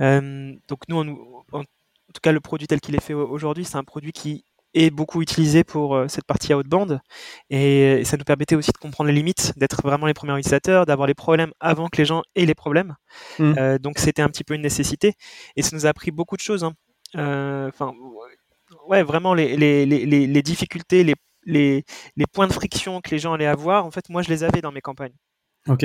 Euh, 0.00 0.52
donc 0.68 0.80
nous, 0.88 0.96
on, 0.96 1.42
on, 1.52 1.64
en 2.10 2.12
tout 2.12 2.20
cas 2.22 2.32
le 2.32 2.40
produit 2.40 2.66
tel 2.66 2.80
qu'il 2.80 2.96
est 2.96 3.02
fait 3.02 3.14
aujourd'hui, 3.14 3.64
c'est 3.64 3.76
un 3.76 3.84
produit 3.84 4.12
qui 4.12 4.44
est 4.74 4.90
beaucoup 4.90 5.22
utilisé 5.22 5.64
pour 5.64 5.94
euh, 5.94 6.08
cette 6.08 6.24
partie 6.24 6.54
outbound 6.54 7.00
et, 7.50 8.02
ça 8.04 8.16
nous 8.16 8.24
permettait 8.24 8.54
aussi 8.54 8.72
de 8.72 8.78
comprendre 8.78 9.08
les 9.08 9.14
limites, 9.14 9.52
d'être 9.56 9.82
vraiment 9.82 10.06
les 10.06 10.14
premiers 10.14 10.36
utilisateurs, 10.38 10.86
d'avoir 10.86 11.06
les 11.06 11.14
problèmes 11.14 11.52
avant 11.60 11.88
que 11.88 11.98
les 11.98 12.04
gens 12.04 12.22
aient 12.34 12.46
les 12.46 12.54
problèmes. 12.54 12.96
Mmh. 13.38 13.54
Euh, 13.58 13.78
donc 13.78 13.98
c'était 13.98 14.22
un 14.22 14.28
petit 14.28 14.44
peu 14.44 14.54
une 14.54 14.62
nécessité 14.62 15.14
et 15.56 15.62
ça 15.62 15.74
nous 15.74 15.86
a 15.86 15.90
appris 15.90 16.10
beaucoup 16.10 16.36
de 16.36 16.40
choses. 16.40 16.64
Hein. 16.64 16.74
Euh, 17.16 17.68
enfin, 17.68 17.94
ouais, 18.86 19.02
vraiment 19.02 19.34
les, 19.34 19.56
les, 19.56 19.86
les, 19.86 20.06
les 20.06 20.42
difficultés, 20.42 21.04
les, 21.04 21.84
points 22.32 22.46
de 22.48 22.52
friction 22.52 23.00
que 23.00 23.10
les 23.10 23.18
gens 23.18 23.32
allaient 23.32 23.46
avoir, 23.46 23.86
en 23.86 23.90
fait, 23.90 24.08
moi 24.08 24.22
je 24.22 24.28
les 24.28 24.44
avais 24.44 24.60
dans 24.60 24.72
mes 24.72 24.80
campagnes. 24.80 25.14
Ok. 25.68 25.84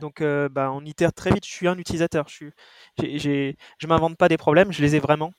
Donc, 0.00 0.22
bah, 0.22 0.70
on 0.72 0.84
itère 0.84 1.12
très 1.12 1.30
vite. 1.30 1.46
Je 1.46 1.50
suis 1.50 1.66
un 1.66 1.78
utilisateur. 1.78 2.26
Je 2.28 2.34
suis, 2.34 3.56
je 3.78 3.86
m'invente 3.86 4.18
pas 4.18 4.28
des 4.28 4.36
problèmes. 4.36 4.70
Je 4.70 4.82
les 4.82 4.96
ai 4.96 4.98
vraiment. 4.98 5.32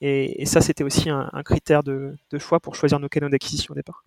Et, 0.00 0.46
ça, 0.46 0.60
c'était 0.60 0.84
aussi 0.84 1.10
un, 1.10 1.28
critère 1.44 1.82
de, 1.82 2.16
choix 2.38 2.60
pour 2.60 2.74
choisir 2.74 2.98
nos 3.00 3.08
canaux 3.08 3.28
d'acquisition 3.28 3.72
au 3.72 3.74
départ. 3.74 4.04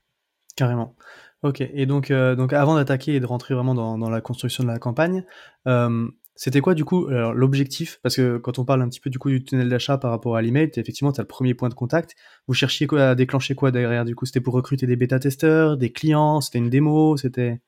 Carrément. 0.55 0.95
Ok. 1.41 1.61
Et 1.61 1.85
donc, 1.85 2.11
euh, 2.11 2.35
donc 2.35 2.53
avant 2.53 2.75
d'attaquer 2.75 3.15
et 3.15 3.19
de 3.19 3.25
rentrer 3.25 3.53
vraiment 3.53 3.75
dans, 3.75 4.09
la 4.09 4.21
construction 4.21 4.63
de 4.63 4.69
la 4.69 4.79
campagne, 4.79 5.25
euh, 5.67 6.07
c'était 6.35 6.61
quoi 6.61 6.73
du 6.73 6.83
coup 6.83 7.07
l'objectif? 7.07 7.99
Parce 8.01 8.15
que 8.15 8.37
quand 8.37 8.57
on 8.57 8.65
parle 8.65 8.81
un 8.81 8.89
petit 8.89 8.99
peu 8.99 9.09
du 9.09 9.19
coup 9.19 9.29
du 9.29 9.43
tunnel 9.43 9.69
d'achat 9.69 9.97
par 9.99 10.09
rapport 10.09 10.35
à 10.35 10.41
l'email, 10.41 10.71
effectivement, 10.75 11.11
tu 11.11 11.19
as 11.19 11.23
le 11.23 11.27
premier 11.27 11.53
point 11.53 11.69
de 11.69 11.75
contact. 11.75 12.15
Vous 12.47 12.55
cherchiez 12.55 12.87
quoi, 12.87 13.09
à 13.09 13.15
déclencher 13.15 13.53
quoi 13.53 13.71
derrière 13.71 14.03
Du 14.03 14.15
coup, 14.15 14.25
c'était 14.25 14.41
pour 14.41 14.53
recruter 14.55 14.87
des 14.87 14.95
bêta-testeurs, 14.95 15.77
des 15.77 15.91
clients, 15.91 16.41
c'était 16.41 16.57
une 16.59 16.69
démo, 16.69 17.17
c'était... 17.17 17.61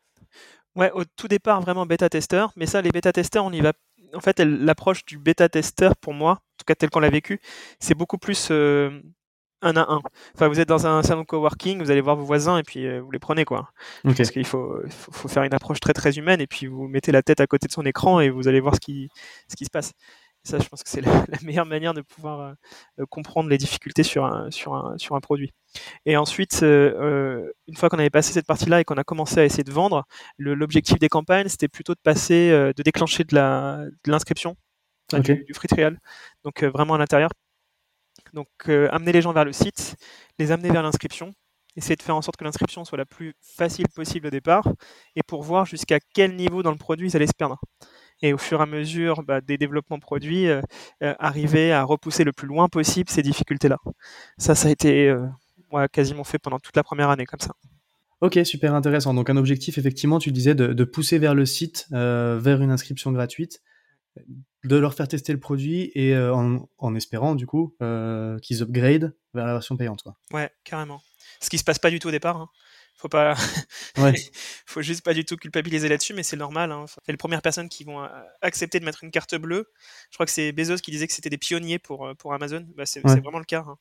Ouais, 0.75 0.91
au 0.91 1.03
tout 1.05 1.27
départ, 1.27 1.62
vraiment 1.62 1.86
bêta-testeurs. 1.86 2.51
Mais 2.55 2.65
ça, 2.65 2.82
les 2.82 2.89
bêta-testeurs, 2.89 3.46
on 3.46 3.51
y 3.51 3.62
va 3.62 3.74
en 4.15 4.19
fait, 4.22 4.39
l'approche 4.39 5.05
du 5.05 5.17
bêta-testeur, 5.17 5.95
pour 5.98 6.13
moi, 6.13 6.31
en 6.31 6.57
tout 6.57 6.65
cas 6.65 6.75
tel 6.75 6.89
qu'on 6.89 7.00
l'a 7.00 7.10
vécu, 7.10 7.39
c'est 7.79 7.95
beaucoup 7.95 8.17
plus 8.17 8.50
euh, 8.51 9.01
un 9.62 9.75
à 9.75 9.91
un. 9.91 10.01
Enfin, 10.34 10.48
vous 10.48 10.60
êtes 10.60 10.69
dans 10.69 10.88
un 10.88 11.03
salon 11.03 11.25
coworking, 11.25 11.79
vous 11.79 11.91
allez 11.91 12.01
voir 12.01 12.15
vos 12.15 12.25
voisins 12.25 12.57
et 12.57 12.63
puis 12.63 12.86
euh, 12.86 13.01
vous 13.01 13.12
les 13.12 13.19
prenez, 13.19 13.45
quoi. 13.45 13.69
Parce 14.03 14.31
qu'il 14.31 14.45
faut, 14.45 14.75
faut, 14.89 15.27
faire 15.27 15.43
une 15.43 15.53
approche 15.53 15.79
très 15.79 15.93
très 15.93 16.17
humaine 16.17 16.41
et 16.41 16.48
puis 16.48 16.67
vous 16.67 16.88
mettez 16.88 17.12
la 17.12 17.24
tête 17.24 17.41
à 17.41 17.48
côté 17.48 17.67
de 17.67 17.72
son 17.72 17.86
écran 17.86 18.19
et 18.19 18.29
vous 18.29 18.48
allez 18.48 18.60
voir 18.60 18.75
ce 18.75 18.79
qui, 18.79 19.10
ce 19.50 19.55
qui 19.55 19.65
se 19.65 19.72
passe 19.72 19.93
ça, 20.46 20.60
je 20.60 20.68
pense 20.70 20.84
que 20.84 20.90
c'est 20.90 21.02
la, 21.02 21.25
meilleure 21.44 21.66
manière 21.66 21.94
de 21.94 22.02
pouvoir 22.02 22.40
euh, 22.40 22.54
euh, 23.00 23.06
comprendre 23.10 23.50
les 23.50 23.58
difficultés 23.58 24.04
sur 24.04 24.25
un, 24.25 24.52
sur 24.52 24.75
un, 24.75 24.98
sur 24.98 25.16
un 25.16 25.20
produit. 25.20 25.54
Et 26.06 26.16
ensuite, 26.18 26.62
euh, 26.64 27.52
une 27.68 27.75
fois 27.75 27.90
qu'on 27.90 28.00
avait 28.00 28.10
passé 28.10 28.32
cette 28.32 28.46
partie-là 28.46 28.82
et 28.82 28.84
qu'on 28.86 28.96
a 28.96 29.04
commencé 29.04 29.40
à 29.40 29.46
essayer 29.46 29.64
de 29.64 29.72
vendre, 29.72 30.06
l'objectif 30.38 31.00
des 31.00 31.10
campagnes, 31.10 31.50
c'était 31.50 31.68
plutôt 31.68 31.94
de 31.94 32.00
passer, 32.02 32.50
de 32.50 32.84
déclencher 32.84 33.24
de 33.24 33.36
l'inscription, 34.06 34.56
du, 35.14 35.54
free 35.54 35.68
trial, 35.68 36.00
donc 36.44 36.64
vraiment 36.64 36.94
à 36.94 36.98
l'intérieur. 36.98 37.32
Donc 38.34 38.48
amener 38.68 39.12
les 39.12 39.22
gens 39.22 39.34
vers 39.34 39.44
le 39.44 39.52
site, 39.52 39.98
les 40.40 40.52
amener 40.52 40.70
vers 40.70 40.84
l'inscription, 40.84 41.34
essayer 41.75 41.98
de 41.98 42.02
faire 42.02 42.16
en 42.16 42.22
sorte 42.22 42.38
que 42.38 42.46
l'inscription 42.46 42.86
soit 42.86 42.98
la 42.98 43.06
plus 43.06 43.34
facile 43.42 43.90
possible 43.90 44.28
au 44.28 44.32
départ, 44.32 44.66
et 45.18 45.24
pour 45.24 45.44
voir 45.44 45.66
jusqu'à 45.66 46.00
quel 46.14 46.38
niveau 46.38 46.64
dans 46.64 46.72
le 46.72 46.78
produit 46.78 47.10
ils 47.10 47.16
allaient 47.18 47.28
se 47.28 47.34
perdre 47.34 47.60
et 48.22 48.34
au 48.34 48.38
fur 48.38 48.60
et 48.60 48.63
à 48.63 48.65
mesure 48.65 49.24
bah, 49.24 49.41
des 49.41 49.57
développements 49.57 50.00
produits, 50.00 50.48
euh, 50.48 50.62
euh, 51.03 51.13
arriver 51.19 51.72
à 51.72 51.84
repousser 51.84 52.24
le 52.24 52.34
plus 52.34 52.48
loin 52.48 52.67
possible 52.67 53.10
ces 53.10 53.22
difficultés-là. 53.22 53.77
Ça, 54.38 54.55
ça 54.55 54.67
a 54.67 54.72
été 54.72 55.10
euh, 55.10 55.88
quasiment 55.91 56.24
fait 56.24 56.39
pendant 56.39 56.60
toute 56.60 56.75
la 56.75 56.84
première 56.84 57.10
année 57.10 57.25
comme 57.25 57.39
ça. 57.39 57.53
Ok, 58.22 58.39
super 58.45 58.74
intéressant. 58.74 59.13
Donc 59.13 59.29
un 59.29 59.38
objectif, 59.38 59.77
effectivement, 59.77 60.19
tu 60.19 60.31
disais 60.31 60.55
de, 60.55 60.84
pousser 60.86 61.19
vers 61.19 61.36
le 61.36 61.45
site, 61.45 61.88
vers 61.91 62.62
une 62.62 62.72
inscription 62.72 63.12
gratuite, 63.12 63.62
de 64.65 64.75
leur 64.75 64.93
faire 64.93 65.07
tester 65.07 65.31
le 65.31 65.39
produit 65.39 65.91
et 65.93 66.15
euh, 66.15 66.34
en, 66.77 66.95
espérant, 66.95 67.36
du 67.36 67.45
coup, 67.45 67.75
euh, 67.81 68.39
qu'ils 68.39 68.63
upgrade 68.63 69.15
vers 69.34 69.45
la 69.45 69.53
version 69.53 69.77
payante. 69.77 70.01
Quoi. 70.01 70.17
Ouais, 70.34 70.50
carrément. 70.63 71.01
Ce 71.39 71.50
qui 71.50 71.57
se 71.57 71.63
passe 71.63 71.79
pas 71.79 71.91
du 71.91 72.00
tout 72.00 72.07
au 72.07 72.12
départ. 72.12 72.38
Hein. 72.38 72.50
Faut 73.06 73.10
pas, 73.10 73.36
ouais. 74.00 74.16
faut 74.66 74.82
juste 74.82 75.04
pas 75.04 75.14
du 75.14 75.26
tout 75.26 75.38
culpabiliser 75.38 75.90
là-dessus, 75.90 76.16
mais 76.16 76.24
c'est 76.24 76.38
normal. 76.38 76.72
Hein. 76.72 76.86
C'est 76.88 77.12
les 77.12 77.18
premières 77.18 77.44
personnes 77.44 77.70
qui 77.70 77.84
vont 77.84 78.02
accepter 78.42 78.80
de 78.80 78.86
mettre 78.86 79.04
une 79.04 79.12
carte 79.12 79.36
bleue. 79.36 79.72
Je 80.10 80.18
crois 80.18 80.26
que 80.26 80.32
c'est 80.32 80.52
Bezos 80.52 80.78
qui 80.78 80.90
disait 80.90 81.06
que 81.06 81.14
c'était 81.14 81.30
des 81.30 81.38
pionniers 81.38 81.78
pour, 81.78 82.10
pour 82.18 82.34
Amazon. 82.34 82.66
Bah, 82.76 82.88
c'est 82.88 83.02
vraiment 83.02 83.38
le 83.38 83.46
cas. 83.46 83.64
Hein 83.68 83.78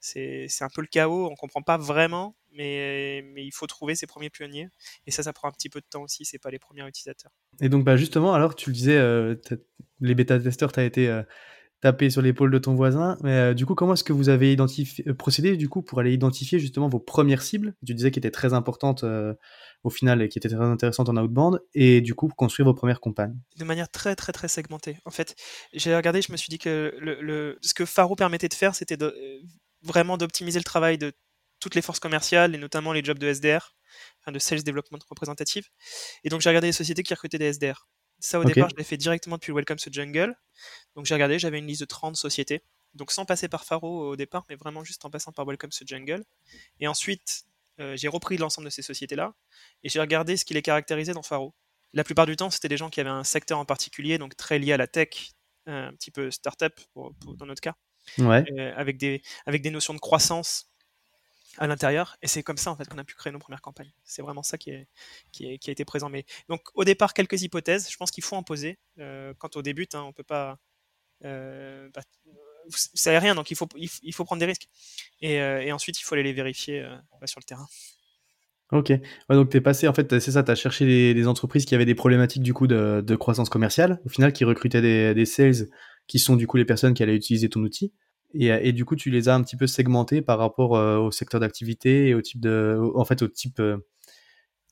c'est 0.00 0.62
un 0.62 0.68
peu 0.68 0.80
le 0.80 0.86
chaos, 0.86 1.28
on 1.30 1.34
comprend 1.34 1.62
pas 1.62 1.76
vraiment, 1.76 2.36
mais, 2.52 3.24
mais 3.34 3.44
il 3.44 3.52
faut 3.52 3.66
trouver 3.66 3.94
ses 3.94 4.06
premiers 4.06 4.30
pionniers. 4.30 4.68
Et 5.06 5.10
ça, 5.10 5.22
ça 5.22 5.32
prend 5.32 5.48
un 5.48 5.52
petit 5.52 5.68
peu 5.68 5.80
de 5.80 5.86
temps 5.88 6.02
aussi, 6.02 6.24
c'est 6.24 6.38
pas 6.38 6.50
les 6.50 6.58
premiers 6.58 6.86
utilisateurs. 6.86 7.32
Et 7.60 7.68
donc, 7.68 7.84
bah 7.84 7.96
justement, 7.96 8.34
alors 8.34 8.54
tu 8.54 8.70
le 8.70 8.74
disais, 8.74 8.96
euh, 8.96 9.34
les 10.00 10.14
bêta-testeurs, 10.14 10.72
tu 10.72 10.80
as 10.80 10.84
été 10.84 11.08
euh, 11.08 11.22
tapé 11.80 12.10
sur 12.10 12.22
l'épaule 12.22 12.50
de 12.50 12.58
ton 12.58 12.74
voisin, 12.74 13.16
mais 13.22 13.32
euh, 13.32 13.54
du 13.54 13.66
coup, 13.66 13.74
comment 13.74 13.94
est-ce 13.94 14.04
que 14.04 14.12
vous 14.12 14.28
avez 14.28 14.52
identifié, 14.52 15.04
procédé 15.14 15.56
du 15.56 15.68
coup 15.68 15.82
pour 15.82 16.00
aller 16.00 16.12
identifier 16.12 16.58
justement 16.58 16.88
vos 16.88 16.98
premières 16.98 17.42
cibles? 17.42 17.74
Tu 17.86 17.94
disais 17.94 18.10
qui 18.10 18.18
étaient 18.18 18.30
très 18.30 18.52
importantes 18.52 19.04
au 19.84 19.90
final 19.90 20.22
et 20.22 20.28
qui 20.28 20.38
étaient 20.38 20.48
très 20.48 20.64
intéressantes 20.64 21.08
en 21.08 21.16
outbound, 21.16 21.60
et 21.74 22.00
du 22.00 22.14
coup, 22.14 22.28
construire 22.28 22.66
vos 22.66 22.74
premières 22.74 23.00
campagnes 23.00 23.36
De 23.58 23.64
manière 23.64 23.88
très, 23.88 24.16
très, 24.16 24.32
très 24.32 24.48
segmentée. 24.48 24.98
En 25.04 25.10
fait, 25.10 25.36
j'ai 25.72 25.94
regardé, 25.94 26.20
je 26.22 26.32
me 26.32 26.36
suis 26.36 26.50
dit 26.50 26.58
que 26.58 27.56
ce 27.62 27.74
que 27.74 27.84
Faro 27.84 28.16
permettait 28.16 28.48
de 28.48 28.54
faire, 28.54 28.74
c'était 28.74 28.98
vraiment 29.82 30.16
d'optimiser 30.18 30.58
le 30.58 30.64
travail 30.64 30.98
de 30.98 31.12
toutes 31.60 31.74
les 31.74 31.82
forces 31.82 32.00
commerciales 32.00 32.54
et 32.54 32.58
notamment 32.58 32.92
les 32.92 33.02
jobs 33.02 33.18
de 33.18 33.32
SDR, 33.32 33.74
enfin 34.20 34.32
de 34.32 34.38
Sales 34.38 34.62
Development 34.62 35.00
Representative. 35.08 35.66
Et 36.24 36.28
donc 36.28 36.40
j'ai 36.40 36.50
regardé 36.50 36.68
les 36.68 36.72
sociétés 36.72 37.02
qui 37.02 37.14
recrutaient 37.14 37.38
des 37.38 37.52
SDR. 37.52 37.88
Ça 38.20 38.40
au 38.40 38.44
départ, 38.44 38.68
je 38.70 38.76
l'ai 38.76 38.84
fait 38.84 38.96
directement 38.96 39.36
depuis 39.36 39.52
le 39.52 39.56
Welcome 39.56 39.78
to 39.78 39.90
Jungle. 39.92 40.34
Donc 40.96 41.06
j'ai 41.06 41.14
regardé, 41.14 41.38
j'avais 41.38 41.58
une 41.58 41.66
liste 41.66 41.82
de 41.82 41.86
30 41.86 42.16
sociétés. 42.16 42.62
Donc 42.94 43.12
sans 43.12 43.24
passer 43.24 43.48
par 43.48 43.64
Faro 43.64 44.08
au 44.08 44.16
départ, 44.16 44.44
mais 44.48 44.56
vraiment 44.56 44.82
juste 44.82 45.04
en 45.04 45.10
passant 45.10 45.32
par 45.32 45.46
Welcome 45.46 45.70
to 45.70 45.84
Jungle. 45.86 46.24
Et 46.80 46.88
ensuite, 46.88 47.44
euh, 47.80 47.96
j'ai 47.96 48.08
repris 48.08 48.36
l'ensemble 48.36 48.66
de 48.66 48.70
ces 48.70 48.82
sociétés-là 48.82 49.34
et 49.84 49.88
j'ai 49.88 50.00
regardé 50.00 50.36
ce 50.36 50.44
qui 50.44 50.54
les 50.54 50.62
caractérisait 50.62 51.12
dans 51.12 51.22
Faro. 51.22 51.54
La 51.92 52.04
plupart 52.04 52.26
du 52.26 52.36
temps, 52.36 52.50
c'était 52.50 52.68
des 52.68 52.76
gens 52.76 52.90
qui 52.90 53.00
avaient 53.00 53.08
un 53.08 53.24
secteur 53.24 53.58
en 53.58 53.64
particulier, 53.64 54.18
donc 54.18 54.36
très 54.36 54.58
lié 54.58 54.72
à 54.72 54.76
la 54.76 54.86
tech, 54.86 55.32
un 55.66 55.92
petit 55.92 56.10
peu 56.10 56.30
startup 56.30 56.80
dans 56.96 57.46
notre 57.46 57.60
cas 57.60 57.74
euh, 58.18 58.72
avec, 58.76 58.96
des, 58.96 59.22
avec 59.46 59.62
des 59.62 59.70
notions 59.70 59.94
de 59.94 59.98
croissance 59.98 60.70
à 61.56 61.66
l'intérieur. 61.66 62.16
Et 62.22 62.28
c'est 62.28 62.42
comme 62.42 62.56
ça 62.56 62.70
en 62.70 62.76
fait 62.76 62.88
qu'on 62.88 62.98
a 62.98 63.04
pu 63.04 63.14
créer 63.14 63.32
nos 63.32 63.38
premières 63.38 63.62
campagnes. 63.62 63.92
C'est 64.04 64.22
vraiment 64.22 64.42
ça 64.42 64.58
qui, 64.58 64.70
a 64.70 64.86
été 65.40 65.84
présent. 65.84 66.08
Mais 66.08 66.24
donc 66.48 66.60
au 66.74 66.84
départ 66.84 67.14
quelques 67.14 67.42
hypothèses. 67.42 67.90
Je 67.90 67.96
pense 67.96 68.10
qu'il 68.10 68.24
faut 68.24 68.36
en 68.36 68.42
poser. 68.42 68.78
Euh, 68.98 69.32
quand 69.38 69.56
on 69.56 69.62
débute, 69.62 69.94
hein, 69.94 70.02
on 70.02 70.12
peut 70.12 70.24
pas. 70.24 70.58
Euh, 71.24 71.88
bah, 71.94 72.02
vous 72.70 72.76
savez 72.76 73.18
rien, 73.18 73.34
donc 73.34 73.50
il 73.50 73.56
faut, 73.56 73.66
il 73.76 74.12
faut 74.12 74.24
prendre 74.24 74.40
des 74.40 74.46
risques. 74.46 74.68
Et, 75.22 75.36
et 75.36 75.72
ensuite, 75.72 75.98
il 75.98 76.02
faut 76.02 76.14
aller 76.14 76.22
les 76.22 76.34
vérifier 76.34 76.86
bah, 77.18 77.26
sur 77.26 77.40
le 77.40 77.44
terrain. 77.44 77.66
Ok, 78.70 78.92
donc 79.30 79.48
tu 79.48 79.56
es 79.56 79.60
passé, 79.62 79.88
en 79.88 79.94
fait, 79.94 80.18
c'est 80.18 80.32
ça, 80.32 80.42
tu 80.42 80.50
as 80.50 80.54
cherché 80.54 81.14
des, 81.14 81.26
entreprises 81.26 81.64
qui 81.64 81.74
avaient 81.74 81.86
des 81.86 81.94
problématiques 81.94 82.42
du 82.42 82.52
coup 82.52 82.66
de, 82.66 83.02
de 83.04 83.16
croissance 83.16 83.48
commerciale, 83.48 83.98
au 84.04 84.10
final, 84.10 84.34
qui 84.34 84.44
recrutaient 84.44 84.82
des, 84.82 85.14
des, 85.14 85.24
sales 85.24 85.68
qui 86.06 86.18
sont 86.18 86.36
du 86.36 86.46
coup 86.46 86.58
les 86.58 86.66
personnes 86.66 86.92
qui 86.92 87.02
allaient 87.02 87.16
utiliser 87.16 87.48
ton 87.48 87.60
outil. 87.60 87.94
Et, 88.34 88.46
et, 88.46 88.72
du 88.72 88.84
coup, 88.84 88.96
tu 88.96 89.10
les 89.10 89.28
as 89.28 89.34
un 89.34 89.42
petit 89.42 89.56
peu 89.56 89.66
segmentés 89.66 90.20
par 90.20 90.38
rapport 90.38 90.76
euh, 90.76 90.98
au 90.98 91.10
secteur 91.10 91.40
d'activité 91.40 92.08
et 92.08 92.14
au 92.14 92.20
type 92.20 92.40
de, 92.40 92.78
en 92.94 93.04
fait, 93.04 93.22
au 93.22 93.28
type. 93.28 93.60
Euh, 93.60 93.78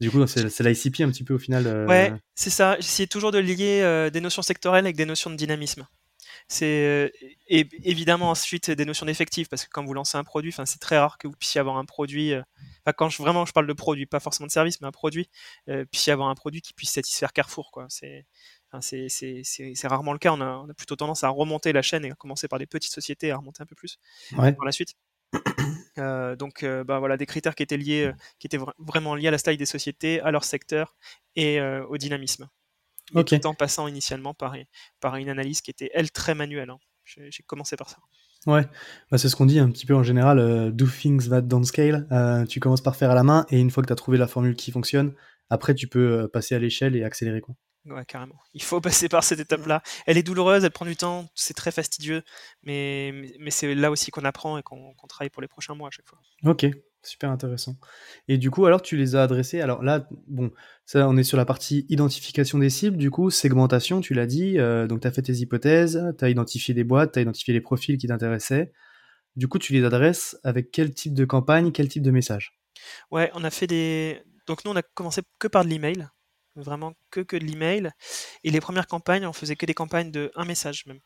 du 0.01 0.11
coup, 0.11 0.27
c'est 0.27 0.61
l'ICP 0.61 1.01
un 1.01 1.11
petit 1.11 1.25
peu 1.25 1.35
au 1.35 1.39
final. 1.39 1.67
Euh... 1.67 1.87
Ouais, 1.87 2.13
c'est 2.35 2.51
ça. 2.51 2.77
J'essaie 2.77 3.07
toujours 3.07 3.33
de 3.33 3.39
lier 3.39 3.81
euh, 3.81 4.11
des 4.11 4.21
notions 4.21 4.43
sectorielles 4.43 4.85
avec 4.85 4.97
des 4.97 5.07
notions 5.07 5.31
de 5.31 5.37
dynamisme. 5.37 5.87
C'est 6.49 7.13
évidemment 7.49 8.31
ensuite 8.31 8.71
des 8.71 8.85
notions 8.85 9.07
d'effectif 9.07 9.49
parce 9.49 9.65
que 9.65 9.71
quand 9.73 9.85
vous 9.85 9.95
lancez 9.95 10.17
un 10.17 10.23
produit, 10.23 10.55
c'est 10.65 10.79
très 10.79 10.97
rare 10.97 11.19
que 11.19 11.27
vous 11.27 11.35
puissiez 11.35 11.61
avoir 11.61 11.77
un 11.77 11.85
produit. 11.85 12.35
Enfin, 12.35 12.93
quand 12.97 13.09
je, 13.09 13.21
vraiment 13.21 13.47
je 13.47 13.53
parle 13.53 13.67
de 13.67 13.73
produit, 13.73 14.07
pas 14.07 14.21
forcément 14.21 14.47
de 14.47 14.53
service, 14.53 14.81
mais 14.81 14.87
un 14.87 14.93
produit, 14.93 15.29
puissiez 15.91 16.13
avoir 16.13 16.29
un 16.29 16.37
produit 16.37 16.61
qui 16.61 16.73
puisse 16.73 16.93
satisfaire 16.93 17.33
Carrefour, 17.33 17.73
c'est 18.81 19.89
rarement 19.89 20.13
le 20.13 20.19
cas. 20.19 20.33
On 20.33 20.41
a, 20.41 20.75
plutôt 20.75 20.97
tendance 20.97 21.25
à 21.25 21.29
remonter 21.29 21.73
la 21.73 21.83
chaîne 21.83 22.05
et 22.05 22.11
à 22.11 22.15
commencer 22.15 22.49
par 22.49 22.59
des 22.59 22.67
petites 22.67 22.93
sociétés 22.93 23.29
et 23.29 23.31
à 23.31 23.37
remonter 23.37 23.63
un 23.63 23.67
peu 23.67 23.77
plus 23.77 23.99
par 24.35 24.65
la 24.65 24.73
suite. 24.73 24.95
Euh, 25.99 26.37
donc, 26.37 26.63
euh, 26.63 26.85
bah, 26.85 26.99
voilà, 26.99 27.17
des 27.17 27.25
critères 27.25 27.55
qui 27.55 27.63
étaient 27.63 27.79
liés, 27.79 28.09
euh, 28.09 28.13
qui 28.39 28.47
étaient 28.47 28.59
vraiment 28.79 29.15
liés 29.15 29.29
à 29.29 29.31
la 29.31 29.39
taille 29.39 29.57
des 29.57 29.65
sociétés, 29.65 30.21
à 30.21 30.31
leur 30.31 30.45
secteur 30.45 30.95
et 31.37 31.59
au 31.61 31.97
dynamisme. 31.97 32.49
tout 33.15 33.47
en 33.47 33.55
passant 33.55 33.89
initialement 33.89 34.35
par, 34.35 34.55
par 35.01 35.17
une 35.17 35.31
analyse 35.31 35.63
qui 35.63 35.71
était 35.71 35.91
elle 35.95 36.11
très 36.11 36.35
manuelle. 36.35 36.69
Hein. 36.69 36.79
J'ai 37.05 37.43
commencé 37.47 37.77
par 37.77 37.89
ça. 37.89 37.97
Ouais, 38.47 38.67
bah, 39.11 39.17
c'est 39.17 39.29
ce 39.29 39.37
qu'on 39.37 39.47
dit 39.47 39.59
un 39.59 39.71
petit 39.71 39.87
peu 39.87 39.95
en 39.95 40.03
général, 40.03 40.71
do 40.73 40.87
things 40.87 41.31
that 41.31 41.43
don't 41.43 41.65
scale. 41.65 42.07
tu 42.49 42.61
commences 42.61 42.83
par 42.83 42.97
faire 42.97 43.11
à 43.11 43.15
la 43.15 43.23
main 43.23 43.47
et 43.51 43.59
une 43.59 43.71
fois 43.71 43.83
que 43.83 43.89
tu 43.89 43.93
as 43.93 43.97
trouvé 43.97 44.19
la 44.19 44.27
formule 44.27 44.55
qui 44.55 44.71
fonctionne, 44.73 45.15
après 45.51 45.75
tu 45.75 45.89
peux 45.89 46.29
passer 46.29 46.55
à 46.55 46.59
l'échelle 46.59 46.97
et 46.97 47.05
accélérer. 47.05 47.41
Quoi. 47.41 47.55
Ouais, 47.87 48.05
carrément. 48.05 48.37
Il 48.55 48.63
faut 48.63 48.81
passer 48.83 49.09
par 49.09 49.25
cette 49.25 49.41
étape-là. 49.41 49.83
Elle 50.07 50.19
est 50.19 50.23
douloureuse, 50.23 50.65
elle 50.65 50.71
prend 50.71 50.85
du 50.85 50.97
temps, 50.97 51.29
c'est 51.35 51.55
très 51.55 51.71
fastidieux, 51.71 52.23
mais, 52.63 53.13
mais 53.39 53.51
c'est 53.51 53.75
là 53.75 53.91
aussi 53.91 54.11
qu'on 54.11 54.25
apprend 54.25 54.59
et 54.59 54.63
qu'on 54.63 54.95
travaille 55.09 55.31
pour 55.31 55.43
les 55.43 55.49
prochains 55.49 55.75
mois 55.75 55.89
à 55.89 55.91
chaque 55.91 56.09
fois. 56.09 56.19
Ok, 56.45 56.67
super 57.03 57.31
intéressant. 57.31 57.77
Et 58.29 58.39
du 58.39 58.51
coup, 58.51 58.67
alors 58.67 58.83
tu 58.83 58.97
les 58.97 59.15
as 59.17 59.23
adressés. 59.23 59.61
Alors 59.61 59.83
là, 59.83 60.09
bon, 60.27 60.51
ça, 60.85 61.09
on 61.09 61.17
est 61.17 61.25
sur 61.25 61.37
la 61.37 61.45
partie 61.45 61.87
identification 61.89 62.59
des 62.59 62.71
cibles, 62.71 62.97
du 62.97 63.11
coup, 63.11 63.31
segmentation, 63.31 64.01
tu 64.01 64.15
l'as 64.15 64.27
dit. 64.27 64.59
Euh, 64.59 64.87
donc, 64.87 65.01
tu 65.01 65.07
as 65.07 65.13
fait 65.13 65.23
tes 65.23 65.35
hypothèses, 65.35 66.03
tu 66.19 66.25
as 66.25 66.29
identifié 66.29 66.75
des 66.75 66.85
boîtes, 66.85 67.13
tu 67.13 67.19
as 67.21 67.23
identifié 67.23 67.55
les 67.55 67.61
profils 67.61 67.97
qui 67.97 68.09
t'intéressaient. 68.09 68.73
Du 69.37 69.49
coup, 69.49 69.59
tu 69.59 69.73
les 69.73 69.85
adresses 69.85 70.39
avec 70.45 70.71
quel 70.71 70.95
type 70.95 71.15
de 71.15 71.25
campagne, 71.25 71.71
quel 71.71 71.89
type 71.89 72.03
de 72.03 72.11
message? 72.11 72.59
Ouais, 73.11 73.31
on 73.35 73.45
a 73.45 73.51
fait 73.51 73.67
des. 73.67 74.23
Donc, 74.47 74.65
nous, 74.65 74.71
on 74.71 74.77
a 74.77 74.83
commencé 74.83 75.23
que 75.39 75.49
par 75.49 75.65
de 75.65 75.71
l'email 75.71 76.09
vraiment 76.57 76.95
que, 77.11 77.21
que 77.21 77.37
de 77.37 77.45
l'email. 77.45 77.91
Et 78.45 78.51
les 78.51 78.61
premières 78.61 78.87
campagnes, 78.87 79.27
on 79.27 79.33
faisait 79.33 79.57
que 79.57 79.67
des 79.67 79.75
campagnes 79.75 80.11
de 80.11 80.31
un 80.35 80.45
message 80.45 80.87
même. 80.87 81.01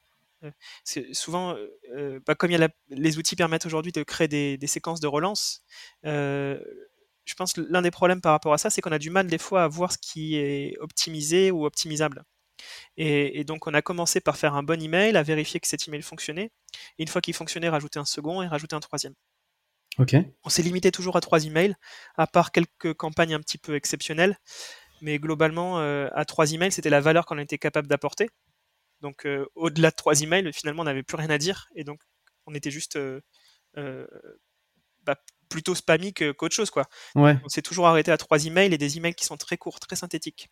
Euh, 0.45 0.51
c'est 0.85 1.13
souvent, 1.15 1.55
euh, 1.55 1.67
euh, 1.97 2.21
bah, 2.27 2.35
comme 2.35 2.51
y 2.51 2.57
a 2.57 2.69
les 2.89 3.19
outils 3.19 3.37
permettent 3.37 3.67
aujourd'hui 3.67 3.93
de 3.93 4.03
créer 4.03 4.29
des, 4.29 4.67
séquences 4.67 5.01
de 5.01 5.07
relance, 5.07 5.63
je 6.05 7.35
pense 7.37 7.53
que 7.53 7.61
l'un 7.61 7.83
des 7.83 7.91
problèmes 7.91 8.21
par 8.21 8.33
rapport 8.33 8.53
à 8.53 8.59
ça, 8.59 8.71
c'est 8.71 8.81
qu'on 8.81 8.93
a 8.93 8.99
du 8.99 9.11
mal 9.11 9.27
des 9.27 9.39
fois 9.39 9.63
à 9.65 9.69
voir 9.69 9.93
ce 9.93 9.99
qui 9.99 10.37
est 10.37 10.77
optimisé 10.81 11.51
ou 11.51 11.65
optimisable. 11.65 12.25
Et, 12.97 13.45
donc 13.45 13.67
on 13.67 13.75
a 13.75 13.83
commencé 13.83 14.21
par 14.21 14.37
faire 14.37 14.55
un 14.55 14.63
bon 14.63 14.81
email, 14.83 15.17
à 15.17 15.23
vérifier 15.23 15.61
que 15.61 15.69
cet 15.69 15.87
email 15.87 16.03
fonctionnait. 16.03 16.51
Et 16.99 17.03
une 17.03 17.09
fois 17.09 17.21
qu'il 17.21 17.35
fonctionnait, 17.35 17.69
rajouter 17.69 17.99
un 17.99 18.05
second 18.05 18.43
et 18.43 18.49
rajouter 18.49 18.75
un 18.75 18.81
troisième. 18.81 19.15
Ok. 19.99 20.17
On 20.45 20.49
s'est 20.49 20.63
limité 20.63 20.91
toujours 20.91 21.17
à 21.17 21.21
trois 21.21 21.45
emails, 21.45 21.75
à 22.17 22.27
part 22.27 22.53
quelques 22.53 22.95
campagnes 22.95 23.35
un 23.35 23.41
petit 23.41 23.59
peu 23.59 23.77
exceptionnelles 23.77 24.37
mais 25.01 25.19
globalement, 25.19 25.81
euh, 25.81 26.09
à 26.13 26.25
trois 26.25 26.53
emails, 26.53 26.73
c'était 26.73 26.91
la 26.91 27.01
valeur 27.01 27.27
qu'on 27.27 27.39
était 27.39 27.59
capable 27.59 27.89
d'apporter. 27.89 28.31
Donc, 29.01 29.27
euh, 29.27 29.47
au-delà 29.55 29.91
de 29.91 29.97
trois 29.97 30.23
emails, 30.23 30.53
finalement, 30.53 30.83
on 30.83 30.87
n'avait 30.87 31.03
plus 31.03 31.17
rien 31.17 31.31
à 31.31 31.39
dire, 31.39 31.69
et 31.75 31.85
donc 31.85 32.01
on 32.47 32.55
était 32.55 32.71
juste 32.71 32.97
euh, 32.97 33.21
bah, 35.05 35.17
plutôt 35.49 35.75
spammy 35.75 36.13
qu'autre 36.13 36.55
chose, 36.55 36.71
quoi. 36.71 36.87
On 37.15 37.49
s'est 37.49 37.63
toujours 37.63 37.87
arrêté 37.87 38.13
à 38.13 38.19
trois 38.19 38.45
emails 38.47 38.75
et 38.75 38.79
des 38.79 38.99
emails 38.99 39.15
qui 39.15 39.25
sont 39.25 39.37
très 39.37 39.57
courts, 39.57 39.81
très 39.81 39.97
synthétiques. 39.97 40.49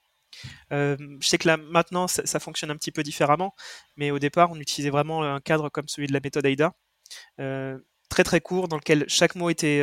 je 0.70 1.16
sais 1.20 1.38
que 1.38 1.48
là 1.48 1.56
maintenant 1.56 2.06
ça, 2.08 2.40
fonctionne 2.40 2.70
un 2.70 2.76
petit 2.76 2.92
peu 2.92 3.02
différemment, 3.02 3.54
mais 3.96 4.10
au 4.10 4.18
départ 4.18 4.50
on 4.50 4.56
utilisait 4.56 4.90
vraiment 4.90 5.22
un 5.22 5.40
cadre 5.40 5.68
comme 5.68 5.88
celui 5.88 6.06
de 6.06 6.12
la 6.12 6.20
méthode 6.20 6.46
AIDA, 6.46 6.74
très 8.08 8.24
très 8.24 8.40
court 8.40 8.68
dans 8.68 8.76
lequel 8.76 9.04
chaque 9.08 9.34
mot 9.34 9.50
était 9.50 9.82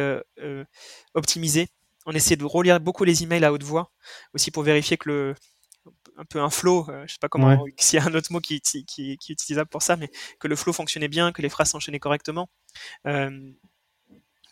optimisé 1.13 1.67
on 2.05 2.11
essayait 2.13 2.37
de 2.37 2.45
relire 2.45 2.79
beaucoup 2.79 3.03
les 3.03 3.23
emails 3.23 3.43
à 3.43 3.51
haute 3.51 3.63
voix, 3.63 3.91
aussi 4.33 4.51
pour 4.51 4.63
vérifier 4.63 4.97
que 4.97 5.09
le 5.09 5.35
un 6.17 6.25
peu 6.25 6.39
un 6.39 6.49
flow, 6.49 6.89
euh, 6.89 7.03
je 7.07 7.13
sais 7.13 7.19
pas 7.19 7.27
comment, 7.27 7.65
s'il 7.77 7.99
y 7.99 8.01
a 8.01 8.05
un 8.05 8.13
autre 8.13 8.31
mot 8.31 8.39
qui, 8.39 8.61
qui, 8.61 9.11
est 9.11 9.29
utilisable 9.29 9.69
pour 9.69 9.81
ça, 9.81 9.97
mais 9.97 10.09
que 10.39 10.47
le 10.47 10.55
flow 10.55 10.71
fonctionnait 10.71 11.09
bien, 11.09 11.31
que 11.31 11.41
les 11.41 11.49
phrases 11.49 11.71
s'enchaînaient 11.71 11.99
correctement, 11.99 12.49
euh, 13.05 13.29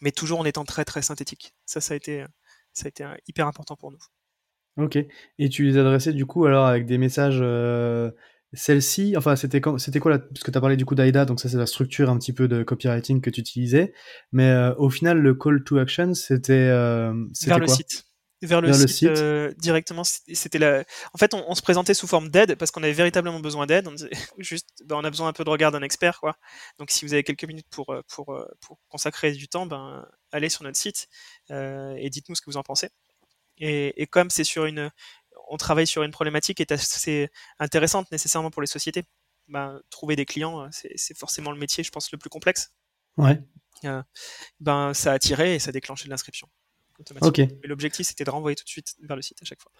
mais 0.01 0.11
toujours 0.11 0.39
en 0.39 0.45
étant 0.45 0.65
très 0.65 0.83
très 0.83 1.01
synthétique. 1.01 1.55
Ça, 1.65 1.79
ça 1.79 1.93
a 1.93 1.97
été, 1.97 2.25
ça 2.73 2.87
a 2.87 2.89
été 2.89 3.05
hyper 3.27 3.47
important 3.47 3.77
pour 3.77 3.91
nous. 3.91 3.99
Ok. 4.77 4.97
Et 5.37 5.49
tu 5.49 5.63
les 5.63 5.77
adressais 5.77 6.13
du 6.13 6.25
coup 6.25 6.45
alors 6.45 6.65
avec 6.65 6.85
des 6.85 6.97
messages 6.97 7.39
euh, 7.41 8.11
celle-ci, 8.53 9.15
enfin, 9.17 9.35
c'était 9.35 9.61
c'était 9.77 9.99
quoi 9.99 10.19
Parce 10.19 10.43
que 10.43 10.51
tu 10.51 10.57
as 10.57 10.61
parlé 10.61 10.77
du 10.77 10.85
coup 10.85 10.95
d'AIDA, 10.95 11.25
donc 11.25 11.39
ça 11.39 11.49
c'est 11.49 11.57
la 11.57 11.65
structure 11.65 12.09
un 12.09 12.17
petit 12.17 12.33
peu 12.33 12.47
de 12.47 12.63
copywriting 12.63 13.21
que 13.21 13.29
tu 13.29 13.41
utilisais. 13.41 13.93
Mais 14.31 14.49
euh, 14.49 14.75
au 14.75 14.89
final, 14.89 15.19
le 15.19 15.33
call 15.33 15.63
to 15.63 15.77
action, 15.77 16.13
c'était 16.13 16.53
euh, 16.53 17.13
vers 17.45 17.59
le 17.59 17.67
site. 17.67 18.05
Vers 18.43 18.59
le 18.59 18.73
site, 18.73 19.07
euh, 19.07 19.53
directement. 19.57 20.03
C'était 20.03 20.59
la. 20.59 20.83
En 21.13 21.17
fait, 21.17 21.33
on, 21.33 21.55
se 21.55 21.61
présentait 21.61 21.93
sous 21.93 22.07
forme 22.07 22.29
d'aide 22.29 22.55
parce 22.55 22.71
qu'on 22.71 22.83
avait 22.83 22.91
véritablement 22.91 23.39
besoin 23.39 23.65
d'aide. 23.65 23.87
On 23.87 23.93
disait 23.93 24.09
juste, 24.37 24.83
ben, 24.85 24.97
on 24.97 25.03
a 25.03 25.09
besoin 25.09 25.29
un 25.29 25.33
peu 25.33 25.45
de 25.45 25.49
regard 25.49 25.71
d'un 25.71 25.81
expert, 25.81 26.19
quoi. 26.19 26.35
Donc, 26.77 26.91
si 26.91 27.05
vous 27.05 27.13
avez 27.13 27.23
quelques 27.23 27.45
minutes 27.45 27.67
pour 27.71 27.95
pour, 28.13 28.37
pour 28.59 28.79
consacrer 28.89 29.31
du 29.31 29.47
temps, 29.47 29.65
ben 29.65 30.05
allez 30.31 30.49
sur 30.49 30.63
notre 30.63 30.77
site 30.77 31.07
et 31.49 32.09
dites-nous 32.11 32.35
ce 32.35 32.41
que 32.41 32.49
vous 32.49 32.57
en 32.57 32.63
pensez. 32.63 32.89
Et, 33.59 34.01
et 34.01 34.07
comme 34.07 34.29
c'est 34.29 34.43
sur 34.43 34.65
une, 34.65 34.91
on 35.53 35.57
travaille 35.57 35.85
sur 35.85 36.01
une 36.01 36.11
problématique 36.11 36.57
qui 36.57 36.63
est 36.63 36.71
assez 36.71 37.29
intéressante 37.59 38.11
nécessairement 38.11 38.49
pour 38.49 38.61
les 38.61 38.67
sociétés. 38.67 39.03
Ben, 39.47 39.79
trouver 39.91 40.15
des 40.15 40.25
clients, 40.25 40.67
c'est 40.71 41.17
forcément 41.17 41.51
le 41.51 41.59
métier, 41.59 41.83
je 41.83 41.91
pense, 41.91 42.11
le 42.11 42.17
plus 42.17 42.29
complexe. 42.29 42.73
Ouais. 43.17 43.39
Euh, 43.85 44.01
ben, 44.59 44.93
ça 44.95 45.11
a 45.11 45.13
attiré 45.13 45.55
et 45.55 45.59
ça 45.59 45.69
a 45.69 45.71
déclenché 45.71 46.05
de 46.05 46.09
l'inscription. 46.09 46.47
Ok. 47.21 47.41
L'objectif, 47.63 48.07
c'était 48.07 48.23
de 48.23 48.31
renvoyer 48.31 48.55
tout 48.55 48.63
de 48.63 48.69
suite 48.69 48.95
vers 49.03 49.15
le 49.15 49.21
site 49.21 49.37
à 49.41 49.45
chaque 49.45 49.61
fois. 49.61 49.71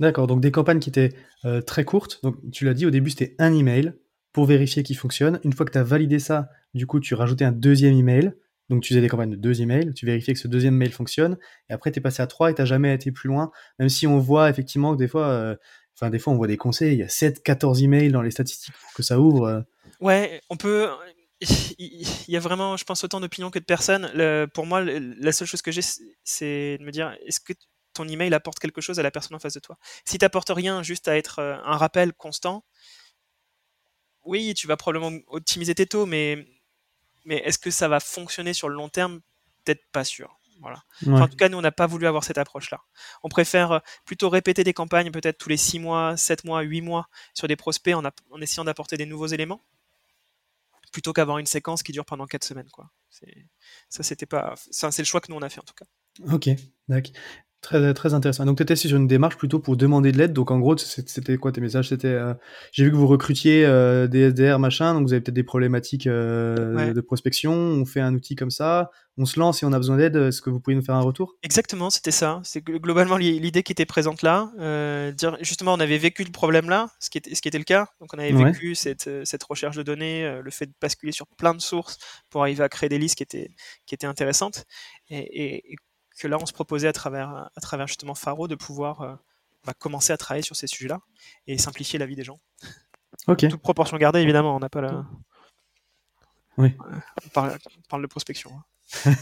D'accord, 0.00 0.26
donc 0.26 0.40
des 0.40 0.50
campagnes 0.50 0.80
qui 0.80 0.90
étaient 0.90 1.14
euh, 1.44 1.62
très 1.62 1.84
courtes. 1.84 2.20
Donc 2.22 2.36
tu 2.50 2.64
l'as 2.66 2.74
dit 2.74 2.84
au 2.84 2.90
début, 2.90 3.10
c'était 3.10 3.34
un 3.38 3.54
email 3.54 3.94
pour 4.32 4.44
vérifier 4.44 4.82
qu'il 4.82 4.96
fonctionne. 4.96 5.40
Une 5.44 5.52
fois 5.54 5.64
que 5.64 5.72
tu 5.72 5.78
as 5.78 5.84
validé 5.84 6.18
ça, 6.18 6.50
du 6.74 6.86
coup, 6.86 7.00
tu 7.00 7.14
rajoutais 7.14 7.44
un 7.44 7.52
deuxième 7.52 7.94
email. 7.94 8.34
Donc 8.72 8.82
tu 8.82 8.88
faisais 8.88 9.02
des 9.02 9.08
campagnes 9.08 9.30
de 9.30 9.36
deux 9.36 9.60
emails, 9.60 9.92
tu 9.92 10.06
vérifiais 10.06 10.32
que 10.32 10.40
ce 10.40 10.48
deuxième 10.48 10.74
mail 10.74 10.92
fonctionne, 10.92 11.36
et 11.68 11.74
après 11.74 11.92
tu 11.92 11.98
es 11.98 12.02
passé 12.02 12.22
à 12.22 12.26
trois 12.26 12.50
et 12.50 12.54
tu 12.54 12.64
jamais 12.64 12.94
été 12.94 13.12
plus 13.12 13.28
loin, 13.28 13.52
même 13.78 13.90
si 13.90 14.06
on 14.06 14.18
voit 14.18 14.48
effectivement 14.48 14.94
que 14.94 14.98
des 14.98 15.08
fois, 15.08 15.26
euh, 15.26 15.56
enfin 15.94 16.08
des 16.08 16.18
fois 16.18 16.32
on 16.32 16.36
voit 16.36 16.46
des 16.46 16.56
conseils, 16.56 16.94
il 16.94 16.98
y 17.00 17.02
a 17.02 17.08
7, 17.08 17.42
14 17.42 17.82
emails 17.82 18.10
dans 18.10 18.22
les 18.22 18.30
statistiques 18.30 18.74
pour 18.80 18.94
que 18.94 19.02
ça 19.02 19.20
ouvre. 19.20 19.44
Euh. 19.44 19.60
Ouais, 20.00 20.40
on 20.48 20.56
peut. 20.56 20.88
Il 21.78 22.06
y 22.28 22.36
a 22.36 22.40
vraiment, 22.40 22.78
je 22.78 22.84
pense, 22.84 23.04
autant 23.04 23.20
d'opinions 23.20 23.50
que 23.50 23.58
de 23.58 23.64
personnes. 23.64 24.10
pour 24.54 24.64
moi, 24.64 24.80
la 24.80 25.32
seule 25.32 25.48
chose 25.48 25.60
que 25.60 25.70
j'ai, 25.70 25.82
c'est 26.24 26.78
de 26.78 26.84
me 26.84 26.92
dire 26.92 27.14
est-ce 27.26 27.40
que 27.40 27.52
ton 27.92 28.08
email 28.08 28.32
apporte 28.32 28.58
quelque 28.58 28.80
chose 28.80 28.98
à 28.98 29.02
la 29.02 29.10
personne 29.10 29.34
en 29.34 29.40
face 29.40 29.54
de 29.54 29.60
toi? 29.60 29.76
Si 30.06 30.16
tu 30.16 30.52
rien, 30.52 30.82
juste 30.82 31.08
à 31.08 31.16
être 31.18 31.40
euh, 31.40 31.56
un 31.64 31.76
rappel 31.76 32.14
constant, 32.14 32.64
oui, 34.24 34.54
tu 34.54 34.66
vas 34.66 34.78
probablement 34.78 35.18
optimiser 35.26 35.74
tes 35.74 35.84
taux, 35.84 36.06
mais 36.06 36.46
mais 37.24 37.36
est-ce 37.38 37.58
que 37.58 37.70
ça 37.70 37.88
va 37.88 38.00
fonctionner 38.00 38.54
sur 38.54 38.68
le 38.68 38.74
long 38.74 38.88
terme? 38.88 39.20
Peut-être 39.64 39.84
pas 39.92 40.04
sûr. 40.04 40.38
Voilà. 40.60 40.84
en 41.06 41.26
tout 41.26 41.36
cas, 41.36 41.48
nous, 41.48 41.58
on 41.58 41.62
n'a 41.62 41.72
pas 41.72 41.88
voulu 41.88 42.06
avoir 42.06 42.22
cette 42.22 42.38
approche-là. 42.38 42.82
On 43.24 43.28
préfère 43.28 43.72
euh, 43.72 43.78
plutôt 44.04 44.28
répéter 44.28 44.62
des 44.62 44.72
campagnes 44.72 45.10
peut-être 45.10 45.36
tous 45.36 45.48
les 45.48 45.56
6 45.56 45.80
mois, 45.80 46.16
7 46.16 46.44
mois, 46.44 46.60
8 46.60 46.82
mois 46.82 47.08
sur 47.34 47.48
des 47.48 47.56
prospects 47.56 47.94
en, 47.94 48.04
en 48.04 48.40
essayant 48.40 48.62
d'apporter 48.62 48.96
des 48.96 49.06
nouveaux 49.06 49.26
éléments 49.26 49.60
plutôt 50.92 51.12
qu'avoir 51.12 51.38
une 51.38 51.46
séquence 51.46 51.82
qui 51.82 51.90
dure 51.90 52.04
pendant 52.04 52.26
4 52.26 52.44
semaines. 52.44 52.68
Quoi. 52.70 52.90
Ça, 53.88 54.02
c'était 54.02 54.26
pas. 54.26 54.54
c'est 54.70 54.98
le 54.98 55.04
choix 55.04 55.20
que 55.20 55.32
nous, 55.32 55.38
on 55.38 55.42
a 55.42 55.48
fait 55.48 55.60
en 55.60 55.64
tout 55.64 55.74
cas. 55.74 55.86
Ok, 56.32 56.48
d'accord. 56.88 57.12
Très, 57.62 57.94
très 57.94 58.12
intéressant. 58.12 58.44
Donc, 58.44 58.56
tu 58.56 58.64
étais 58.64 58.74
sur 58.74 58.96
une 58.96 59.06
démarche 59.06 59.36
plutôt 59.36 59.60
pour 59.60 59.76
demander 59.76 60.10
de 60.10 60.18
l'aide. 60.18 60.32
Donc, 60.32 60.50
en 60.50 60.58
gros, 60.58 60.76
c'était 60.76 61.36
quoi 61.36 61.52
tes 61.52 61.60
messages? 61.60 61.90
C'était, 61.90 62.08
euh, 62.08 62.34
j'ai 62.72 62.82
vu 62.82 62.90
que 62.90 62.96
vous 62.96 63.06
recrutiez 63.06 63.64
euh, 63.64 64.08
des 64.08 64.30
SDR, 64.30 64.58
machin, 64.58 64.94
donc 64.94 65.06
vous 65.06 65.12
avez 65.12 65.20
peut-être 65.20 65.36
des 65.36 65.44
problématiques 65.44 66.08
euh, 66.08 66.92
de 66.92 67.00
prospection. 67.00 67.52
On 67.52 67.84
fait 67.84 68.00
un 68.00 68.14
outil 68.14 68.34
comme 68.34 68.50
ça, 68.50 68.90
on 69.16 69.26
se 69.26 69.38
lance 69.38 69.62
et 69.62 69.66
on 69.66 69.72
a 69.72 69.76
besoin 69.76 69.96
d'aide. 69.96 70.16
Est-ce 70.16 70.42
que 70.42 70.50
vous 70.50 70.58
pouvez 70.58 70.74
nous 70.74 70.82
faire 70.82 70.96
un 70.96 71.02
retour? 71.02 71.36
Exactement, 71.44 71.88
c'était 71.90 72.10
ça. 72.10 72.40
C'est 72.42 72.64
globalement 72.64 73.16
l'idée 73.16 73.62
qui 73.62 73.70
était 73.70 73.86
présente 73.86 74.22
là. 74.22 74.50
dire, 75.12 75.38
justement, 75.40 75.74
on 75.74 75.80
avait 75.80 75.98
vécu 75.98 76.24
le 76.24 76.32
problème 76.32 76.68
là, 76.68 76.88
ce 76.98 77.10
qui 77.10 77.18
était, 77.18 77.32
ce 77.32 77.40
qui 77.40 77.46
était 77.46 77.58
le 77.58 77.64
cas. 77.64 77.86
Donc, 78.00 78.12
on 78.12 78.18
avait 78.18 78.32
vécu 78.32 78.74
cette, 78.74 79.08
cette 79.22 79.42
recherche 79.44 79.76
de 79.76 79.84
données, 79.84 80.40
le 80.42 80.50
fait 80.50 80.66
de 80.66 80.74
basculer 80.82 81.12
sur 81.12 81.28
plein 81.28 81.54
de 81.54 81.60
sources 81.60 81.98
pour 82.28 82.42
arriver 82.42 82.64
à 82.64 82.68
créer 82.68 82.88
des 82.88 82.98
listes 82.98 83.14
qui 83.18 83.22
étaient, 83.22 83.50
qui 83.86 83.94
étaient 83.94 84.08
intéressantes. 84.08 84.64
et, 85.10 85.72
et 85.72 85.76
que 86.22 86.28
là, 86.28 86.38
on 86.40 86.46
se 86.46 86.52
proposait 86.52 86.86
à 86.86 86.92
travers, 86.92 87.50
à 87.54 87.60
travers 87.60 87.88
justement 87.88 88.14
Faro 88.14 88.46
de 88.46 88.54
pouvoir 88.54 89.00
euh, 89.02 89.14
bah, 89.66 89.74
commencer 89.76 90.12
à 90.12 90.16
travailler 90.16 90.44
sur 90.44 90.54
ces 90.54 90.68
sujets-là 90.68 91.00
et 91.48 91.58
simplifier 91.58 91.98
la 91.98 92.06
vie 92.06 92.14
des 92.14 92.22
gens. 92.22 92.38
Ok. 93.26 93.48
Toute 93.48 93.60
proportion 93.60 93.96
gardée, 93.96 94.20
évidemment, 94.20 94.54
on 94.54 94.60
n'a 94.60 94.68
pas 94.68 94.80
la. 94.80 95.04
Oui. 96.58 96.74
On 97.24 97.28
parle, 97.88 98.02
de 98.02 98.06
prospection. 98.06 98.50
Hein. 98.54 98.64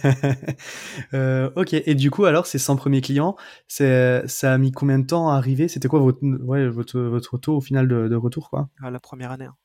Euh, 1.14 1.50
ok, 1.56 1.74
et 1.74 1.94
du 1.94 2.10
coup, 2.10 2.24
alors, 2.24 2.46
ces 2.46 2.58
100 2.58 2.76
premiers 2.76 3.00
clients, 3.00 3.36
ça 3.68 4.22
a 4.52 4.58
mis 4.58 4.72
combien 4.72 4.98
de 4.98 5.06
temps 5.06 5.30
à 5.30 5.36
arriver? 5.36 5.68
C'était 5.68 5.88
quoi 5.88 6.00
votre, 6.00 6.22
ouais, 6.22 6.68
votre, 6.68 7.00
votre 7.00 7.38
taux 7.38 7.56
au 7.56 7.60
final 7.60 7.88
de, 7.88 8.14
retour 8.14 8.50
quoi? 8.50 8.68
La 8.80 9.00
première 9.00 9.30
année. 9.30 9.46
Hein. 9.46 9.56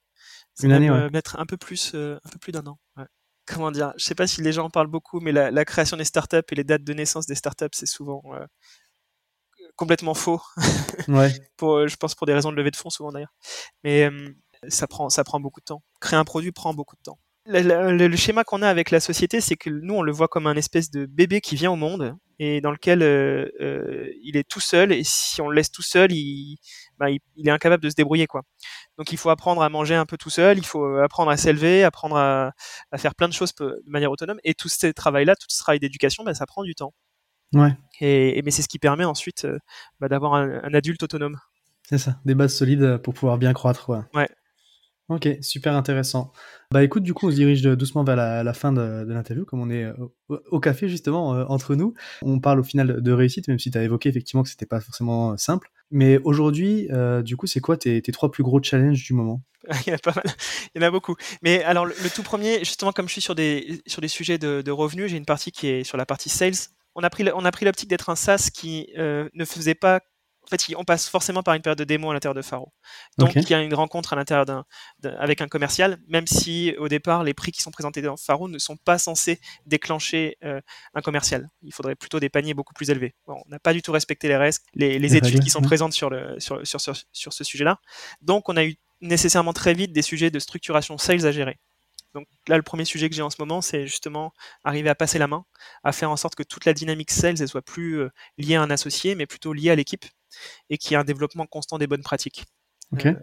Une 0.64 0.72
année, 0.72 0.90
ouais. 0.90 1.10
Mettre 1.10 1.40
un 1.40 1.46
peu 1.46 1.58
plus, 1.58 1.94
un 1.96 2.30
peu 2.32 2.40
plus 2.40 2.52
d'un 2.52 2.66
an. 2.66 2.80
Ouais 2.98 3.06
comment 3.46 3.72
dire, 3.72 3.94
je 3.98 4.04
sais 4.04 4.16
pas 4.16 4.28
si 4.28 4.42
les 4.42 4.52
gens 4.52 4.66
en 4.66 4.70
parlent 4.70 4.88
beaucoup, 4.88 5.20
mais 5.20 5.32
la, 5.32 5.66
création 5.66 5.98
des 5.98 6.06
startups 6.06 6.38
et 6.52 6.56
les 6.56 6.64
dates 6.64 6.84
de 6.84 6.94
naissance 6.94 7.26
des 7.28 7.36
startups, 7.36 7.66
c'est 7.74 7.86
souvent 7.86 8.22
euh, 8.34 8.46
complètement 9.76 10.14
faux. 10.14 10.42
ouais. 11.08 11.34
pour, 11.58 11.76
euh, 11.76 11.88
je 11.88 11.96
pense 11.96 12.16
pour 12.16 12.28
des 12.28 12.34
raisons 12.34 12.52
de 12.52 12.58
levée 12.58 12.72
de 12.72 12.76
fonds 12.76 12.90
souvent 12.90 13.12
d'ailleurs. 13.12 13.34
Mais 13.84 14.10
euh, 14.10 14.30
ça 14.70 14.88
prend, 14.88 15.10
ça 15.10 15.24
prend 15.24 15.40
beaucoup 15.40 15.60
de 15.60 15.66
temps. 15.66 15.84
Créer 16.02 16.18
un 16.18 16.26
produit 16.26 16.52
prend 16.52 16.74
beaucoup 16.74 16.96
de 16.96 17.02
temps 17.02 17.20
le, 17.46 18.16
schéma 18.16 18.44
qu'on 18.44 18.62
a 18.62 18.70
avec 18.70 18.92
la 18.92 19.00
société, 19.00 19.42
c'est 19.42 19.56
que 19.56 19.70
nous, 19.70 19.96
on 19.96 20.02
le 20.02 20.12
voit 20.12 20.28
comme 20.28 20.48
un 20.48 20.56
espèce 20.56 20.90
de 20.90 21.06
bébé 21.06 21.42
qui 21.42 21.56
vient 21.56 21.72
au 21.72 21.76
monde 21.76 22.16
et 22.40 22.60
dans 22.60 22.72
lequel 22.72 23.02
euh, 23.02 23.50
euh, 23.62 24.10
il 24.24 24.36
est 24.36 24.48
tout 24.48 24.60
seul. 24.60 24.92
Et 24.92 25.04
si 25.04 25.42
on 25.42 25.50
le 25.50 25.56
laisse 25.56 25.72
tout 25.72 25.82
seul, 25.82 26.10
bah, 26.98 27.10
il, 27.10 27.20
il, 27.36 27.48
est 27.48 27.52
incapable 27.52 27.84
de 27.84 27.90
se 27.90 27.96
débrouiller, 27.96 28.28
quoi. 28.28 28.42
Donc, 28.98 29.12
il 29.12 29.18
faut 29.18 29.30
apprendre 29.30 29.62
à 29.62 29.70
manger 29.70 29.96
un 29.96 30.06
peu 30.06 30.18
tout 30.18 30.30
seul. 30.30 30.58
Il 30.58 30.66
faut 30.66 30.98
apprendre 30.98 31.32
à 31.32 31.38
s'élever, 31.38 31.84
apprendre 31.84 32.18
à, 32.18 32.52
à, 32.92 32.98
faire 32.98 33.16
plein 33.16 33.28
de 33.28 33.34
choses 33.34 33.54
de 33.56 33.82
manière 33.86 34.12
autonome. 34.12 34.40
Et 34.44 34.54
tout 34.54 34.70
ce 34.70 34.88
travail-là, 34.88 35.36
tout 35.36 35.48
ce 35.50 35.60
travail 35.60 35.80
d'éducation, 35.80 36.24
bah, 36.24 36.34
ça 36.34 36.46
prend 36.46 36.64
du 36.64 36.76
temps. 36.76 36.94
Ouais. 37.54 37.76
Et, 38.02 38.42
mais 38.44 38.52
c'est 38.52 38.62
ce 38.62 38.68
qui 38.68 38.80
permet 38.80 39.06
ensuite 39.06 39.46
euh, 39.46 39.60
bah, 40.00 40.08
d'avoir 40.10 40.34
un, 40.34 40.62
un, 40.64 40.74
adulte 40.74 41.04
autonome. 41.04 41.38
C'est 41.84 42.00
ça, 42.00 42.20
des 42.26 42.34
bases 42.34 42.56
solides 42.56 42.98
pour 42.98 43.14
pouvoir 43.14 43.38
bien 43.38 43.54
croître. 43.54 43.90
Ouais. 43.90 44.02
ouais. 44.16 44.30
Ok, 45.08 45.28
super 45.42 45.76
intéressant. 45.76 46.32
Bah 46.72 46.84
écoute, 46.84 47.04
du 47.04 47.14
coup, 47.14 47.28
on 47.28 47.30
se 47.32 47.36
dirige 47.36 47.62
doucement 47.62 48.04
vers 48.04 48.16
la, 48.16 48.54
fin 48.54 48.74
de, 48.74 49.06
l'interview, 49.08 49.46
comme 49.46 49.62
on 49.62 49.70
est 49.70 49.84
euh, 49.84 49.94
au, 50.28 50.60
café 50.60 50.90
justement 50.90 51.36
euh, 51.36 51.46
entre 51.48 51.76
nous. 51.76 51.94
On 52.24 52.40
parle 52.40 52.60
au 52.60 52.64
final 52.64 53.04
de 53.04 53.12
réussite, 53.12 53.48
même 53.48 53.60
si 53.60 53.70
tu 53.70 53.78
as 53.78 53.84
évoqué 53.84 54.10
effectivement 54.10 54.42
que 54.42 54.50
c'était 54.50 54.66
pas 54.66 54.82
forcément 54.82 55.34
euh, 55.34 55.38
simple. 55.38 55.70
Mais 55.92 56.18
aujourd'hui, 56.24 56.90
du 57.24 57.38
coup, 57.38 57.46
c'est 57.46 57.60
quoi 57.60 57.78
tes, 57.78 58.02
trois 58.02 58.32
plus 58.32 58.42
gros 58.42 58.62
challenges 58.62 59.04
du 59.04 59.14
moment? 59.14 59.44
Il 59.86 59.90
y 59.90 59.94
en 59.94 59.96
a 59.96 60.00
pas 60.00 60.14
mal, 60.16 60.26
il 60.76 60.82
y 60.82 60.84
en 60.84 60.88
a 60.88 60.92
beaucoup. 60.92 61.16
Mais 61.42 61.64
alors, 61.64 61.86
le, 61.86 62.14
tout 62.14 62.22
premier, 62.22 62.60
justement, 62.60 62.92
comme 62.92 63.08
je 63.08 63.14
suis 63.14 63.22
sur 63.22 63.34
des, 63.34 63.82
sur 63.88 64.00
des 64.00 64.08
sujets 64.08 64.38
de, 64.38 64.62
de 64.62 64.72
revenus, 64.72 65.10
j'ai 65.10 65.18
une 65.18 65.26
partie 65.26 65.52
qui 65.52 65.68
est 65.68 65.84
sur 65.84 65.98
la 65.98 66.06
partie 66.06 66.30
sales. 66.30 66.54
On 66.94 67.02
a 67.02 67.10
pris, 67.10 67.24
on 67.34 67.46
a 67.46 67.52
pris 67.52 67.66
l'optique 67.66 67.90
d'être 67.90 68.10
un 68.10 68.16
SaaS 68.16 68.50
qui 68.54 68.90
ne 68.98 69.46
faisait 69.46 69.76
pas 69.76 70.02
en 70.46 70.58
fait, 70.58 70.76
on 70.78 70.84
passe 70.84 71.10
forcément 71.10 71.44
par 71.44 71.56
une 71.56 71.62
période 71.62 71.78
de 71.78 71.84
démo 71.84 72.12
à 72.12 72.14
l'intérieur 72.14 72.36
de 72.36 72.42
Faro. 72.42 72.72
Donc, 73.18 73.34
il 73.36 73.50
y 73.50 73.54
a 73.54 73.62
une 73.62 73.74
rencontre 73.74 74.14
à 74.14 74.16
l'intérieur 74.16 74.46
d'un, 74.46 74.66
avec 75.18 75.42
un 75.42 75.48
commercial, 75.48 75.98
même 76.08 76.28
si 76.28 76.76
au 76.78 76.88
départ, 76.88 77.24
les 77.24 77.34
prix 77.34 77.52
qui 77.52 77.62
sont 77.62 77.72
présentés 77.72 78.02
dans 78.02 78.18
Faro 78.18 78.48
ne 78.48 78.60
sont 78.60 78.78
pas 78.78 78.98
censés 78.98 79.40
déclencher 79.66 80.38
euh, 80.44 80.62
un 80.94 81.02
commercial. 81.02 81.50
Il 81.64 81.74
faudrait 81.74 81.96
plutôt 81.96 82.20
des 82.20 82.30
paniers 82.30 82.54
beaucoup 82.54 82.74
plus 82.74 82.90
élevés. 82.90 83.16
on 83.28 83.42
n'a 83.48 83.60
pas 83.60 83.74
du 83.74 83.82
tout 83.82 83.92
respecté 83.92 84.28
les 84.28 84.38
restes, 84.38 84.64
les, 84.76 85.16
études 85.16 85.40
qui 85.40 85.50
sont 85.50 85.62
présentes 85.62 85.94
sur, 85.94 86.10
le, 86.10 86.40
sur, 86.40 86.66
sur, 86.66 86.80
sur 87.12 87.34
ce 87.34 87.44
sujet-là. 87.44 87.80
Donc, 88.22 88.50
on 88.50 88.58
a 88.58 88.64
eu 88.64 88.76
nécessairement 89.02 89.54
très 89.54 89.74
vite 89.74 89.94
des 89.94 90.02
sujets 90.02 90.30
de 90.32 90.40
structuration 90.40 90.98
sales 90.98 91.26
à 91.26 91.32
gérer. 91.32 91.58
Donc 92.16 92.28
là, 92.48 92.56
le 92.56 92.64
premier 92.64 92.86
sujet 92.86 93.10
que 93.10 93.16
j'ai 93.16 93.22
en 93.22 93.30
ce 93.30 93.36
moment, 93.40 93.62
c'est 93.62 93.86
justement 93.86 94.34
arriver 94.64 94.90
à 94.90 94.96
passer 94.96 95.20
la 95.20 95.28
main, 95.28 95.46
à 95.84 95.92
faire 95.92 96.10
en 96.10 96.16
sorte 96.16 96.36
que 96.36 96.44
toute 96.44 96.64
la 96.64 96.74
dynamique 96.74 97.12
sales 97.12 97.36
elle 97.42 97.48
soit 97.50 97.62
plus 97.62 98.00
euh, 98.00 98.10
liée 98.38 98.56
à 98.56 98.62
un 98.62 98.72
associé, 98.72 99.16
mais 99.16 99.26
plutôt 99.26 99.52
liée 99.52 99.70
à 99.70 99.76
l'équipe 99.76 100.06
et 100.70 100.78
qu'il 100.78 100.92
y 100.92 100.94
ait 100.96 100.98
un 100.98 101.04
développement 101.04 101.46
constant 101.46 101.78
des 101.78 101.88
bonnes 101.88 102.04
pratiques. 102.04 102.46
Euh, 102.94 103.14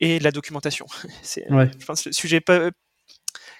et 0.00 0.18
de 0.18 0.24
la 0.24 0.30
documentation. 0.30 0.86
c'est, 1.22 1.50
euh, 1.50 1.66
je 1.78 1.84
pense, 1.86 2.04
le 2.06 2.12
sujet 2.12 2.40
peu, 2.40 2.70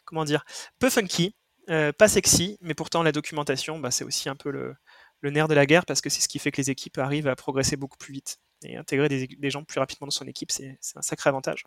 comment 0.04 0.24
dire, 0.24 0.44
peu 0.78 0.90
funky, 0.90 1.34
pas 1.66 2.08
sexy, 2.08 2.58
mais 2.60 2.74
pourtant 2.74 3.02
la 3.02 3.12
documentation, 3.12 3.78
bah, 3.78 3.90
c'est 3.90 4.04
aussi 4.04 4.28
un 4.28 4.36
peu 4.36 4.50
le, 4.50 4.76
nerf 5.22 5.48
de 5.48 5.54
la 5.54 5.66
guerre 5.66 5.86
parce 5.86 6.00
que 6.00 6.08
c'est 6.08 6.20
ce 6.20 6.28
qui 6.28 6.38
fait 6.38 6.52
que 6.52 6.58
les 6.58 6.70
équipes 6.70 6.98
arrivent 6.98 7.26
à 7.26 7.34
progresser 7.34 7.76
beaucoup 7.76 7.96
plus 7.98 8.12
vite 8.12 8.38
et 8.62 8.76
intégrer 8.76 9.08
des, 9.08 9.50
gens 9.50 9.64
plus 9.64 9.80
rapidement 9.80 10.06
dans 10.06 10.12
son 10.12 10.26
équipe, 10.26 10.52
c'est, 10.52 10.78
un 10.94 11.02
sacré 11.02 11.28
avantage. 11.28 11.64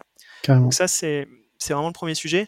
Donc 0.47 0.73
ça, 0.73 0.88
c'est, 0.88 1.28
c'est 1.58 1.73
vraiment 1.73 1.89
le 1.89 1.93
premier 1.93 2.15
sujet. 2.15 2.47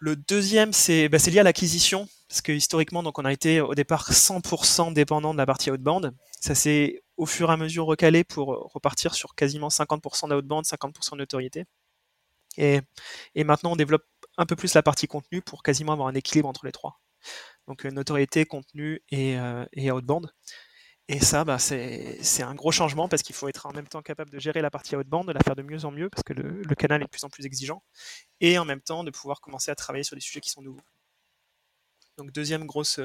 Le 0.00 0.14
deuxième, 0.14 0.72
c'est 0.72 1.08
bah, 1.08 1.18
lié 1.26 1.40
à 1.40 1.42
l'acquisition, 1.42 2.06
parce 2.28 2.40
que 2.40 2.52
historiquement, 2.52 3.02
donc 3.02 3.18
on 3.18 3.24
a 3.24 3.32
été 3.32 3.60
au 3.60 3.74
départ 3.74 4.10
100% 4.12 4.92
dépendant 4.92 5.32
de 5.32 5.38
la 5.38 5.46
partie 5.46 5.70
outbound. 5.70 6.14
Ça 6.40 6.54
s'est 6.54 7.02
au 7.18 7.26
fur 7.26 7.50
et 7.50 7.52
à 7.52 7.56
mesure 7.56 7.84
recalé 7.84 8.24
pour 8.24 8.70
repartir 8.72 9.14
sur 9.14 9.34
quasiment 9.34 9.68
50% 9.68 10.30
d'outbound, 10.30 10.64
50% 10.64 11.12
de 11.12 11.18
notoriété. 11.18 11.66
Et, 12.56 12.80
maintenant, 13.44 13.72
on 13.72 13.76
développe 13.76 14.04
un 14.36 14.46
peu 14.46 14.56
plus 14.56 14.74
la 14.74 14.82
partie 14.82 15.06
contenu 15.06 15.42
pour 15.42 15.62
quasiment 15.62 15.92
avoir 15.92 16.08
un 16.08 16.14
équilibre 16.14 16.48
entre 16.48 16.64
les 16.66 16.72
trois. 16.72 17.00
Donc 17.66 17.84
euh, 17.84 17.90
notoriété, 17.90 18.46
contenu 18.46 19.02
et, 19.10 19.38
euh, 19.38 19.64
et. 19.72 19.90
Et 21.10 21.20
ça, 21.20 21.44
bah, 21.44 21.58
c'est 21.58 22.42
un 22.42 22.54
gros 22.54 22.70
changement 22.70 23.08
parce 23.08 23.22
qu'il 23.22 23.34
faut 23.34 23.48
être 23.48 23.64
en 23.66 23.72
même 23.72 23.88
temps 23.88 24.02
capable 24.02 24.30
de 24.30 24.38
gérer 24.38 24.60
la 24.60 24.70
partie 24.70 24.94
outbound, 24.94 25.26
de 25.26 25.32
la 25.32 25.40
faire 25.40 25.56
de 25.56 25.62
mieux 25.62 25.84
en 25.86 25.90
mieux 25.90 26.10
parce 26.10 26.22
que 26.22 26.34
le, 26.34 26.74
canal 26.74 27.00
est 27.00 27.06
de 27.06 27.10
plus 27.10 27.24
en 27.24 27.30
plus 27.30 27.46
exigeant, 27.46 27.82
et 28.40 28.58
en 28.58 28.66
même 28.66 28.82
temps 28.82 29.04
de 29.04 29.10
pouvoir 29.10 29.40
commencer 29.40 29.70
à 29.70 29.74
travailler 29.74 30.04
sur 30.04 30.16
des 30.16 30.20
sujets 30.20 30.40
qui 30.40 30.50
sont 30.50 30.60
nouveaux. 30.60 30.82
Donc 32.18 32.32
deuxième 32.32 32.66
grosse, 32.66 32.98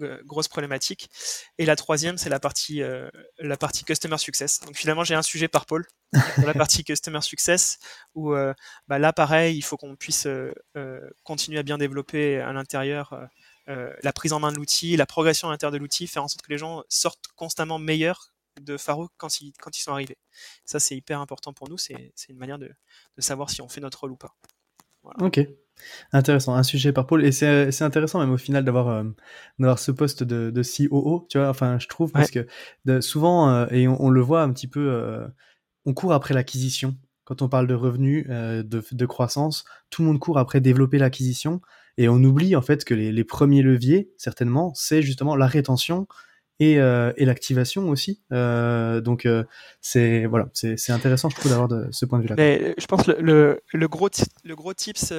euh, 0.00 0.22
grosse 0.24 0.48
problématique. 0.48 1.10
Et 1.58 1.66
la 1.66 1.76
troisième, 1.76 2.16
c'est 2.16 2.30
la 2.30 2.40
partie, 2.40 2.82
euh, 2.82 3.08
la 3.38 3.58
partie 3.58 3.84
Customer 3.84 4.16
Success. 4.16 4.60
Donc 4.60 4.76
finalement, 4.76 5.04
j'ai 5.04 5.14
un 5.14 5.22
sujet 5.22 5.46
par 5.46 5.66
pôle. 5.66 5.86
la 6.38 6.54
partie 6.54 6.82
Customer 6.84 7.20
Success, 7.20 7.78
où 8.14 8.32
euh, 8.32 8.54
bah, 8.88 8.98
là, 8.98 9.12
pareil, 9.12 9.56
il 9.56 9.62
faut 9.62 9.76
qu'on 9.76 9.94
puisse 9.94 10.26
continuer 11.22 11.58
à 11.58 11.62
bien 11.62 11.76
développer 11.78 12.40
à 12.40 12.52
l'intérieur 12.52 13.14
la 13.66 14.12
prise 14.12 14.32
en 14.32 14.40
main 14.40 14.52
de 14.52 14.56
l'outil, 14.56 14.96
la 14.96 15.06
progression 15.06 15.48
à 15.48 15.50
l'intérieur 15.50 15.72
de 15.72 15.78
l'outil, 15.78 16.06
faire 16.06 16.24
en 16.24 16.28
sorte 16.28 16.42
que 16.42 16.52
les 16.52 16.58
gens 16.58 16.82
sortent 16.88 17.26
constamment 17.34 17.78
meilleurs 17.78 18.32
de 18.60 18.78
Faro 18.78 19.10
quand 19.18 19.40
ils, 19.40 19.52
quand 19.60 19.76
ils 19.76 19.82
sont 19.82 19.92
arrivés. 19.92 20.16
Ça, 20.64 20.80
c'est 20.80 20.96
hyper 20.96 21.20
important 21.20 21.52
pour 21.52 21.68
nous. 21.68 21.76
C'est 21.76 22.12
une 22.28 22.38
manière 22.38 22.58
de, 22.58 22.68
de, 23.16 23.20
savoir 23.20 23.50
si 23.50 23.60
on 23.60 23.68
fait 23.68 23.80
notre 23.82 24.00
rôle 24.00 24.12
ou 24.12 24.16
pas. 24.16 24.34
Ok. 25.20 25.46
Intéressant, 26.12 26.54
un 26.54 26.62
sujet 26.62 26.92
par 26.92 27.06
pôle. 27.06 27.24
Et 27.24 27.32
c'est 27.32 27.82
intéressant 27.82 28.20
même 28.20 28.32
au 28.32 28.38
final 28.38 28.64
d'avoir 28.64 28.88
euh, 28.88 29.04
d'avoir 29.58 29.78
ce 29.78 29.90
poste 29.90 30.22
de, 30.22 30.50
de 30.50 30.62
COO, 30.62 31.26
tu 31.28 31.38
vois, 31.38 31.48
enfin 31.48 31.78
je 31.78 31.86
trouve, 31.86 32.12
parce 32.12 32.30
que 32.30 32.46
souvent, 33.00 33.50
euh, 33.50 33.66
et 33.70 33.86
on, 33.86 34.08
le 34.08 34.20
voit 34.20 34.42
un 34.42 34.52
petit 34.52 34.68
peu, 34.68 34.88
euh, 34.90 35.26
on 35.84 35.94
court 35.94 36.12
après 36.12 36.34
l'acquisition. 36.34 36.96
Quand 37.24 37.42
on 37.42 37.48
parle 37.48 37.66
de 37.66 37.74
revenus, 37.74 38.26
de, 38.28 38.62
de, 38.64 39.06
croissance, 39.06 39.64
tout 39.90 40.02
le 40.02 40.08
monde 40.08 40.20
court 40.20 40.38
après 40.38 40.60
développer 40.60 40.96
l'acquisition. 40.98 41.60
Et 41.98 42.08
on 42.08 42.22
oublie 42.22 42.54
en 42.54 42.62
fait 42.62 42.84
que 42.84 42.94
les, 42.94 43.10
les 43.10 43.24
premiers 43.24 43.62
leviers, 43.62 44.12
certainement, 44.16 44.72
c'est 44.74 45.02
justement 45.02 45.34
la 45.34 45.48
rétention, 45.48 46.06
et, 46.60 46.78
euh, 46.78 47.12
et 47.16 47.24
l'activation 47.24 47.88
aussi. 47.88 48.20
Euh, 48.32 49.00
donc 49.00 49.26
euh, 49.26 49.44
c'est 49.80 50.26
voilà, 50.26 50.48
c'est 50.52 50.90
intéressant 50.90 51.28
je 51.28 51.36
trouve 51.36 51.50
d'avoir 51.50 51.68
ce 51.92 52.04
point 52.04 52.18
de 52.18 52.24
vue-là. 52.24 52.74
Je 52.78 52.86
pense 52.86 53.06
le, 53.06 53.60
le, 53.72 53.88
gros 53.88 54.08
le 54.44 54.56
gros 54.56 54.74
tips 54.74 55.12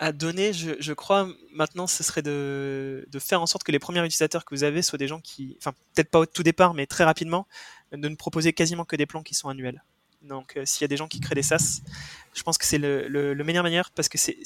à 0.00 0.12
donner, 0.12 0.52
je, 0.52 0.72
je, 0.80 0.92
crois 0.92 1.28
maintenant, 1.52 1.86
ce 1.86 2.02
serait 2.02 2.20
de, 2.20 3.06
de, 3.10 3.18
faire 3.20 3.40
en 3.40 3.46
sorte 3.46 3.62
que 3.62 3.70
les 3.70 3.78
premiers 3.78 4.00
utilisateurs 4.00 4.44
que 4.44 4.52
vous 4.52 4.64
avez 4.64 4.82
soient 4.82 4.98
des 4.98 5.06
gens 5.06 5.20
qui, 5.20 5.56
enfin 5.60 5.72
peut-être 5.94 6.10
pas 6.10 6.18
au 6.18 6.26
tout 6.26 6.42
départ, 6.42 6.74
mais 6.74 6.86
très 6.86 7.04
rapidement, 7.04 7.46
de 7.92 8.08
ne 8.08 8.16
proposer 8.16 8.52
quasiment 8.52 8.84
que 8.84 8.96
des 8.96 9.06
plans 9.06 9.22
qui 9.22 9.34
sont 9.34 9.48
annuels. 9.48 9.84
Donc 10.22 10.58
s'il 10.64 10.82
y 10.82 10.84
a 10.84 10.88
des 10.88 10.96
gens 10.96 11.06
qui 11.06 11.20
créent 11.20 11.36
des 11.36 11.44
SaaS, 11.44 11.80
je 12.34 12.42
pense 12.42 12.58
que 12.58 12.64
c'est 12.64 12.78
le, 12.78 13.06
le, 13.06 13.34
le 13.34 13.44
meilleure 13.44 13.62
manière 13.62 13.92
parce 13.92 14.08
que 14.08 14.18
c'est 14.18 14.36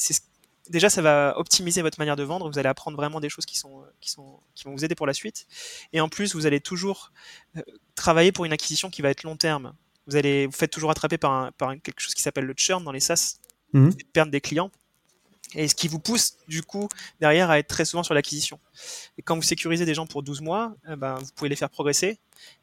déjà, 0.68 0.90
ça 0.90 1.02
va 1.02 1.34
optimiser 1.36 1.82
votre 1.82 1.98
manière 1.98 2.16
de 2.16 2.22
vendre. 2.22 2.50
Vous 2.50 2.58
allez 2.58 2.68
apprendre 2.68 2.96
vraiment 2.96 3.20
des 3.20 3.28
choses 3.28 3.46
qui, 3.46 3.58
sont, 3.58 3.84
qui, 4.00 4.10
sont, 4.10 4.40
qui 4.54 4.64
vont 4.64 4.72
vous 4.72 4.84
aider 4.84 4.94
pour 4.94 5.06
la 5.06 5.14
suite. 5.14 5.46
Et 5.92 6.00
en 6.00 6.08
plus, 6.08 6.34
vous 6.34 6.46
allez 6.46 6.60
toujours 6.60 7.12
euh, 7.56 7.62
travailler 7.94 8.32
pour 8.32 8.44
une 8.44 8.52
acquisition 8.52 8.90
qui 8.90 9.02
va 9.02 9.10
être 9.10 9.22
long 9.22 9.36
terme. 9.36 9.74
Vous 10.06 10.16
allez 10.16 10.46
vous 10.46 10.52
faites 10.52 10.70
toujours 10.70 10.90
attraper 10.90 11.18
par, 11.18 11.52
par 11.54 11.74
quelque 11.82 12.00
chose 12.00 12.14
qui 12.14 12.22
s'appelle 12.22 12.44
le 12.44 12.54
churn 12.56 12.82
dans 12.82 12.92
les 12.92 13.00
SaaS, 13.00 13.38
mmh. 13.72 13.90
perdre 14.12 14.32
des 14.32 14.40
clients. 14.40 14.70
Et 15.54 15.66
ce 15.66 15.74
qui 15.74 15.88
vous 15.88 15.98
pousse, 15.98 16.36
du 16.46 16.62
coup, 16.62 16.88
derrière 17.20 17.50
à 17.50 17.58
être 17.58 17.68
très 17.68 17.86
souvent 17.86 18.02
sur 18.02 18.12
l'acquisition. 18.12 18.60
Et 19.16 19.22
quand 19.22 19.34
vous 19.34 19.42
sécurisez 19.42 19.86
des 19.86 19.94
gens 19.94 20.06
pour 20.06 20.22
12 20.22 20.42
mois, 20.42 20.74
eh 20.90 20.96
ben, 20.96 21.14
vous 21.14 21.30
pouvez 21.34 21.48
les 21.48 21.56
faire 21.56 21.70
progresser 21.70 22.18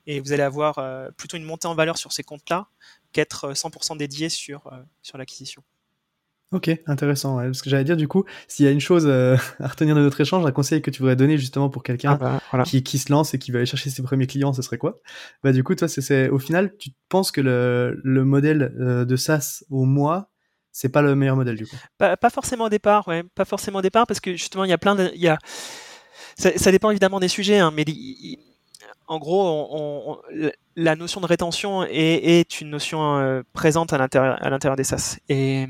et 0.06 0.20
vous 0.20 0.34
allez 0.34 0.44
avoir 0.44 0.78
euh, 0.78 1.10
plutôt 1.18 1.38
une 1.38 1.44
montée 1.44 1.68
en 1.68 1.74
valeur 1.74 1.98
sur 1.98 2.13
ces 2.13 2.24
comptes-là 2.24 2.68
qu'être 3.12 3.54
100% 3.54 3.94
euh, 3.94 3.98
dédié 3.98 4.30
sur, 4.30 4.72
sur 5.02 5.18
l'acquisition. 5.18 5.63
Ok, 6.52 6.70
intéressant. 6.86 7.38
parce 7.38 7.62
que 7.62 7.70
j'allais 7.70 7.84
dire 7.84 7.98
du 7.98 8.08
coup, 8.08 8.24
s'il 8.48 8.66
y 8.66 8.70
a 8.70 8.72
une 8.72 8.80
chose 8.80 9.06
euh, 9.08 9.36
à 9.60 9.68
retenir 9.68 9.96
de 9.96 10.02
notre 10.02 10.22
échange, 10.22 10.46
un 10.46 10.52
conseil 10.52 10.82
que 10.82 10.92
tu 10.92 11.00
voudrais 11.00 11.16
donner 11.16 11.38
justement 11.38 11.70
pour 11.70 11.84
quelqu'un 11.84 12.18
ah 12.22 12.40
bah, 12.52 12.64
qui, 12.64 12.84
qui, 12.84 13.00
se 13.00 13.12
lance 13.12 13.34
et 13.34 13.40
qui 13.40 13.52
va 13.52 13.58
aller 13.58 13.66
chercher 13.66 13.90
ses 13.90 14.04
premiers 14.04 14.28
clients, 14.28 14.54
ce 14.54 14.62
serait 14.62 14.78
quoi? 14.78 15.00
Bah 15.44 15.52
du 15.52 15.64
coup, 15.64 15.76
toi, 15.76 15.88
c'est 15.88 16.30
au 16.30 16.40
final, 16.40 16.76
tu 16.78 16.92
penses 17.10 17.32
que 17.32 17.42
le, 17.42 18.00
le 18.04 18.24
modèle 18.24 18.74
euh, 18.80 19.06
de 19.06 19.16
SaaS 19.16 19.64
au 19.70 19.86
mois, 19.86 20.30
c'est 20.72 20.90
pas 20.90 21.02
le 21.02 21.16
meilleur 21.16 21.36
modèle 21.36 21.56
du 21.56 21.66
coup? 21.66 21.78
Pas, 21.98 22.16
pas, 22.16 22.30
forcément 22.30 22.66
au 22.66 22.70
départ, 22.70 23.08
ouais, 23.08 23.24
pas 23.34 23.46
forcément 23.46 23.80
au 23.80 23.84
départ, 23.84 24.06
parce 24.06 24.20
que 24.20 24.32
justement, 24.32 24.66
il 24.66 24.70
y 24.70 24.74
a 24.74 24.78
plein 24.78 24.96
de, 24.96 25.12
y 25.16 25.28
a, 25.28 25.40
ça, 26.38 26.52
ça, 26.58 26.72
dépend 26.72 26.92
évidemment 26.92 27.20
des 27.20 27.28
sujets, 27.28 27.60
hein, 27.60 27.72
mais 27.76 27.86
en 29.08 29.20
gros, 29.20 29.48
on, 29.48 30.20
on, 30.32 30.52
la 30.76 30.96
notion 30.96 31.22
de 31.22 31.26
rétention 31.26 31.84
est, 31.84 32.40
est 32.40 32.62
une 32.62 32.70
notion 32.70 33.18
euh, 33.18 33.42
présente 33.54 33.94
à 33.94 33.98
l'intérieur, 33.98 34.38
à 34.42 34.50
l'intérieur 34.50 34.76
des 34.76 34.84
SaaS. 34.84 35.18
Et 35.30 35.66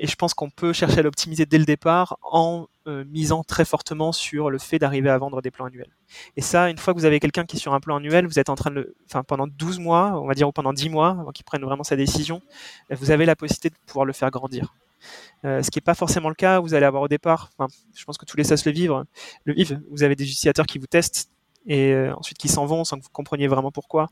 et 0.00 0.06
je 0.06 0.16
pense 0.16 0.32
qu'on 0.32 0.48
peut 0.48 0.72
chercher 0.72 1.00
à 1.00 1.02
l'optimiser 1.02 1.44
dès 1.44 1.58
le 1.58 1.66
départ 1.66 2.18
en 2.22 2.66
euh, 2.86 3.04
misant 3.08 3.44
très 3.44 3.66
fortement 3.66 4.12
sur 4.12 4.48
le 4.48 4.58
fait 4.58 4.78
d'arriver 4.78 5.10
à 5.10 5.18
vendre 5.18 5.42
des 5.42 5.50
plans 5.50 5.66
annuels. 5.66 5.94
Et 6.36 6.40
ça, 6.40 6.70
une 6.70 6.78
fois 6.78 6.94
que 6.94 6.98
vous 6.98 7.04
avez 7.04 7.20
quelqu'un 7.20 7.44
qui 7.44 7.56
est 7.56 7.60
sur 7.60 7.74
un 7.74 7.80
plan 7.80 7.96
annuel, 7.96 8.26
vous 8.26 8.38
êtes 8.38 8.48
en 8.48 8.54
train 8.54 8.70
de 8.70 8.76
le, 8.76 8.96
enfin, 9.04 9.22
pendant 9.22 9.46
12 9.46 9.78
mois, 9.78 10.18
on 10.18 10.26
va 10.26 10.32
dire, 10.32 10.48
ou 10.48 10.52
pendant 10.52 10.72
10 10.72 10.88
mois, 10.88 11.10
avant 11.10 11.32
qu'il 11.32 11.44
prenne 11.44 11.62
vraiment 11.62 11.84
sa 11.84 11.96
décision, 11.96 12.40
vous 12.90 13.10
avez 13.10 13.26
la 13.26 13.36
possibilité 13.36 13.68
de 13.68 13.74
pouvoir 13.86 14.06
le 14.06 14.14
faire 14.14 14.30
grandir. 14.30 14.74
Euh, 15.44 15.62
ce 15.62 15.70
qui 15.70 15.76
n'est 15.76 15.82
pas 15.82 15.94
forcément 15.94 16.30
le 16.30 16.34
cas, 16.34 16.60
vous 16.60 16.72
allez 16.72 16.86
avoir 16.86 17.02
au 17.02 17.08
départ, 17.08 17.50
je 17.94 18.04
pense 18.06 18.16
que 18.16 18.24
tous 18.24 18.38
les 18.38 18.44
SaaS 18.44 18.62
le 18.64 18.72
vivent, 18.72 19.04
le 19.44 19.52
vivent, 19.52 19.82
vous 19.90 20.02
avez 20.02 20.16
des 20.16 20.24
utilisateurs 20.24 20.66
qui 20.66 20.78
vous 20.78 20.86
testent 20.86 21.30
et 21.66 21.92
euh, 21.92 22.14
ensuite 22.16 22.38
qui 22.38 22.48
s'en 22.48 22.64
vont 22.64 22.84
sans 22.84 22.98
que 22.98 23.04
vous 23.04 23.10
compreniez 23.12 23.48
vraiment 23.48 23.70
pourquoi. 23.70 24.08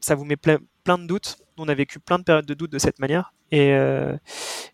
Ça 0.00 0.14
vous 0.14 0.24
met 0.24 0.36
plein 0.36 0.98
de 0.98 1.06
doutes. 1.06 1.36
On 1.56 1.68
a 1.68 1.74
vécu 1.74 2.00
plein 2.00 2.18
de 2.18 2.24
périodes 2.24 2.46
de 2.46 2.54
doutes 2.54 2.72
de 2.72 2.78
cette 2.78 2.98
manière. 2.98 3.32
Et, 3.50 3.72
euh, 3.72 4.16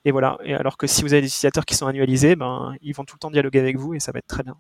et 0.05 0.11
voilà. 0.13 0.39
Et 0.45 0.55
alors 0.55 0.77
que 0.77 0.87
si 0.87 1.03
vous 1.03 1.13
avez 1.13 1.23
des 1.23 1.29
utilisateurs 1.29 1.65
qui 1.67 1.75
sont 1.75 1.87
annualisés, 1.87 2.37
ben, 2.37 2.75
ils 2.81 2.95
vont 2.95 3.05
tout 3.05 3.17
le 3.17 3.21
temps 3.21 3.31
dialoguer 3.31 3.59
avec 3.59 3.77
vous 3.77 3.95
et 3.95 4.01
ça 4.01 4.13
va 4.13 4.19
être 4.19 4.27
très 4.27 4.43
bien. 4.43 4.57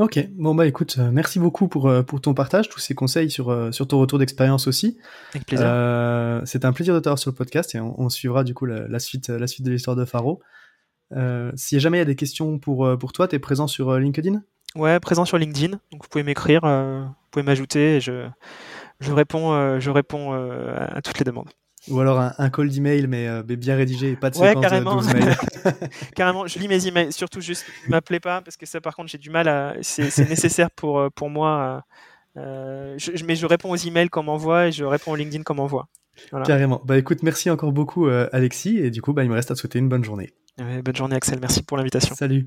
Ok, 0.00 0.18
bon 0.32 0.54
bah 0.54 0.66
écoute, 0.66 0.96
euh, 0.98 1.10
merci 1.10 1.38
beaucoup 1.38 1.68
pour, 1.68 1.86
euh, 1.86 2.02
pour 2.02 2.22
ton 2.22 2.32
partage, 2.32 2.70
tous 2.70 2.78
ces 2.78 2.94
conseils 2.94 3.30
sur, 3.30 3.74
sur 3.74 3.86
ton 3.86 3.98
retour 3.98 4.18
d'expérience 4.18 4.66
aussi. 4.66 4.96
Avec 5.34 5.46
plaisir. 5.46 5.66
Euh, 5.68 6.40
C'était 6.46 6.64
un 6.64 6.72
plaisir 6.72 6.94
de 6.94 7.00
t'avoir 7.00 7.18
sur 7.18 7.30
le 7.30 7.34
podcast 7.34 7.74
et 7.74 7.80
on, 7.80 8.08
suivra 8.08 8.42
du 8.42 8.54
coup 8.54 8.64
la, 8.64 8.98
suite, 8.98 9.28
la 9.28 9.46
suite 9.46 9.66
de 9.66 9.70
l'histoire 9.70 9.96
de 9.96 10.06
Faro. 10.06 10.40
Euh, 11.12 11.52
si 11.54 11.78
jamais 11.80 11.98
il 11.98 12.00
y 12.00 12.02
a 12.02 12.06
des 12.06 12.16
questions 12.16 12.58
pour, 12.58 12.88
pour 12.98 13.12
toi, 13.12 13.28
tu 13.28 13.36
es 13.36 13.38
présent 13.38 13.66
sur 13.66 13.98
LinkedIn? 13.98 14.42
Ouais, 14.74 14.98
présent 15.00 15.26
sur 15.26 15.36
LinkedIn, 15.36 15.78
donc 15.92 16.02
vous 16.02 16.08
pouvez 16.08 16.24
m'écrire, 16.24 16.62
vous 16.62 17.30
pouvez 17.30 17.42
m'ajouter 17.42 17.96
et 17.96 18.00
je, 18.00 18.26
je 19.00 19.12
réponds, 19.12 19.78
je 19.80 19.90
réponds 19.90 20.32
à 20.32 21.00
toutes 21.02 21.18
les 21.18 21.24
demandes. 21.24 21.50
Ou 21.88 21.98
alors 22.00 22.20
un, 22.36 22.50
call 22.50 22.68
d'email, 22.68 23.06
mais, 23.06 23.26
euh, 23.26 23.42
mais, 23.48 23.56
bien 23.56 23.74
rédigé 23.74 24.10
et 24.10 24.16
pas 24.16 24.28
de 24.28 24.36
ouais, 24.36 24.54
carrément. 24.60 25.00
De 25.00 25.06
mails. 25.06 25.36
carrément, 26.14 26.46
je 26.46 26.58
lis 26.58 26.68
mes 26.68 26.86
emails. 26.86 27.12
Surtout, 27.12 27.40
juste, 27.40 27.64
m'appelez 27.88 28.20
pas 28.20 28.42
parce 28.42 28.56
que 28.56 28.66
ça, 28.66 28.80
par 28.80 28.94
contre, 28.94 29.08
j'ai 29.08 29.18
du 29.18 29.30
mal 29.30 29.48
à. 29.48 29.74
C'est 29.80 30.28
nécessaire 30.28 30.70
pour, 30.70 30.98
euh, 30.98 31.08
pour 31.14 31.30
moi. 31.30 31.82
Euh, 32.36 32.94
je, 32.98 33.24
mais 33.24 33.34
je 33.34 33.46
réponds 33.46 33.70
aux 33.70 33.76
emails 33.76 34.10
qu'on 34.10 34.22
m'envoie 34.22 34.68
et 34.68 34.72
je 34.72 34.84
réponds 34.84 35.12
au 35.12 35.16
LinkedIn 35.16 35.42
qu'on 35.42 35.54
m'envoie. 35.54 35.88
Carrément. 36.44 36.82
Bah 36.84 36.98
écoute, 36.98 37.22
merci 37.22 37.48
encore 37.48 37.72
beaucoup, 37.72 38.06
Alexis. 38.06 38.76
Et 38.76 38.90
du 38.90 39.00
coup, 39.00 39.14
bah, 39.14 39.24
il 39.24 39.30
me 39.30 39.34
reste 39.34 39.50
à 39.50 39.54
te 39.54 39.60
souhaiter 39.60 39.78
une 39.78 39.88
bonne 39.88 40.04
journée. 40.04 40.30
bonne 40.58 40.96
journée, 40.96 41.16
Axel. 41.16 41.38
Merci 41.40 41.62
pour 41.62 41.78
l'invitation. 41.78 42.14
Salut. 42.14 42.46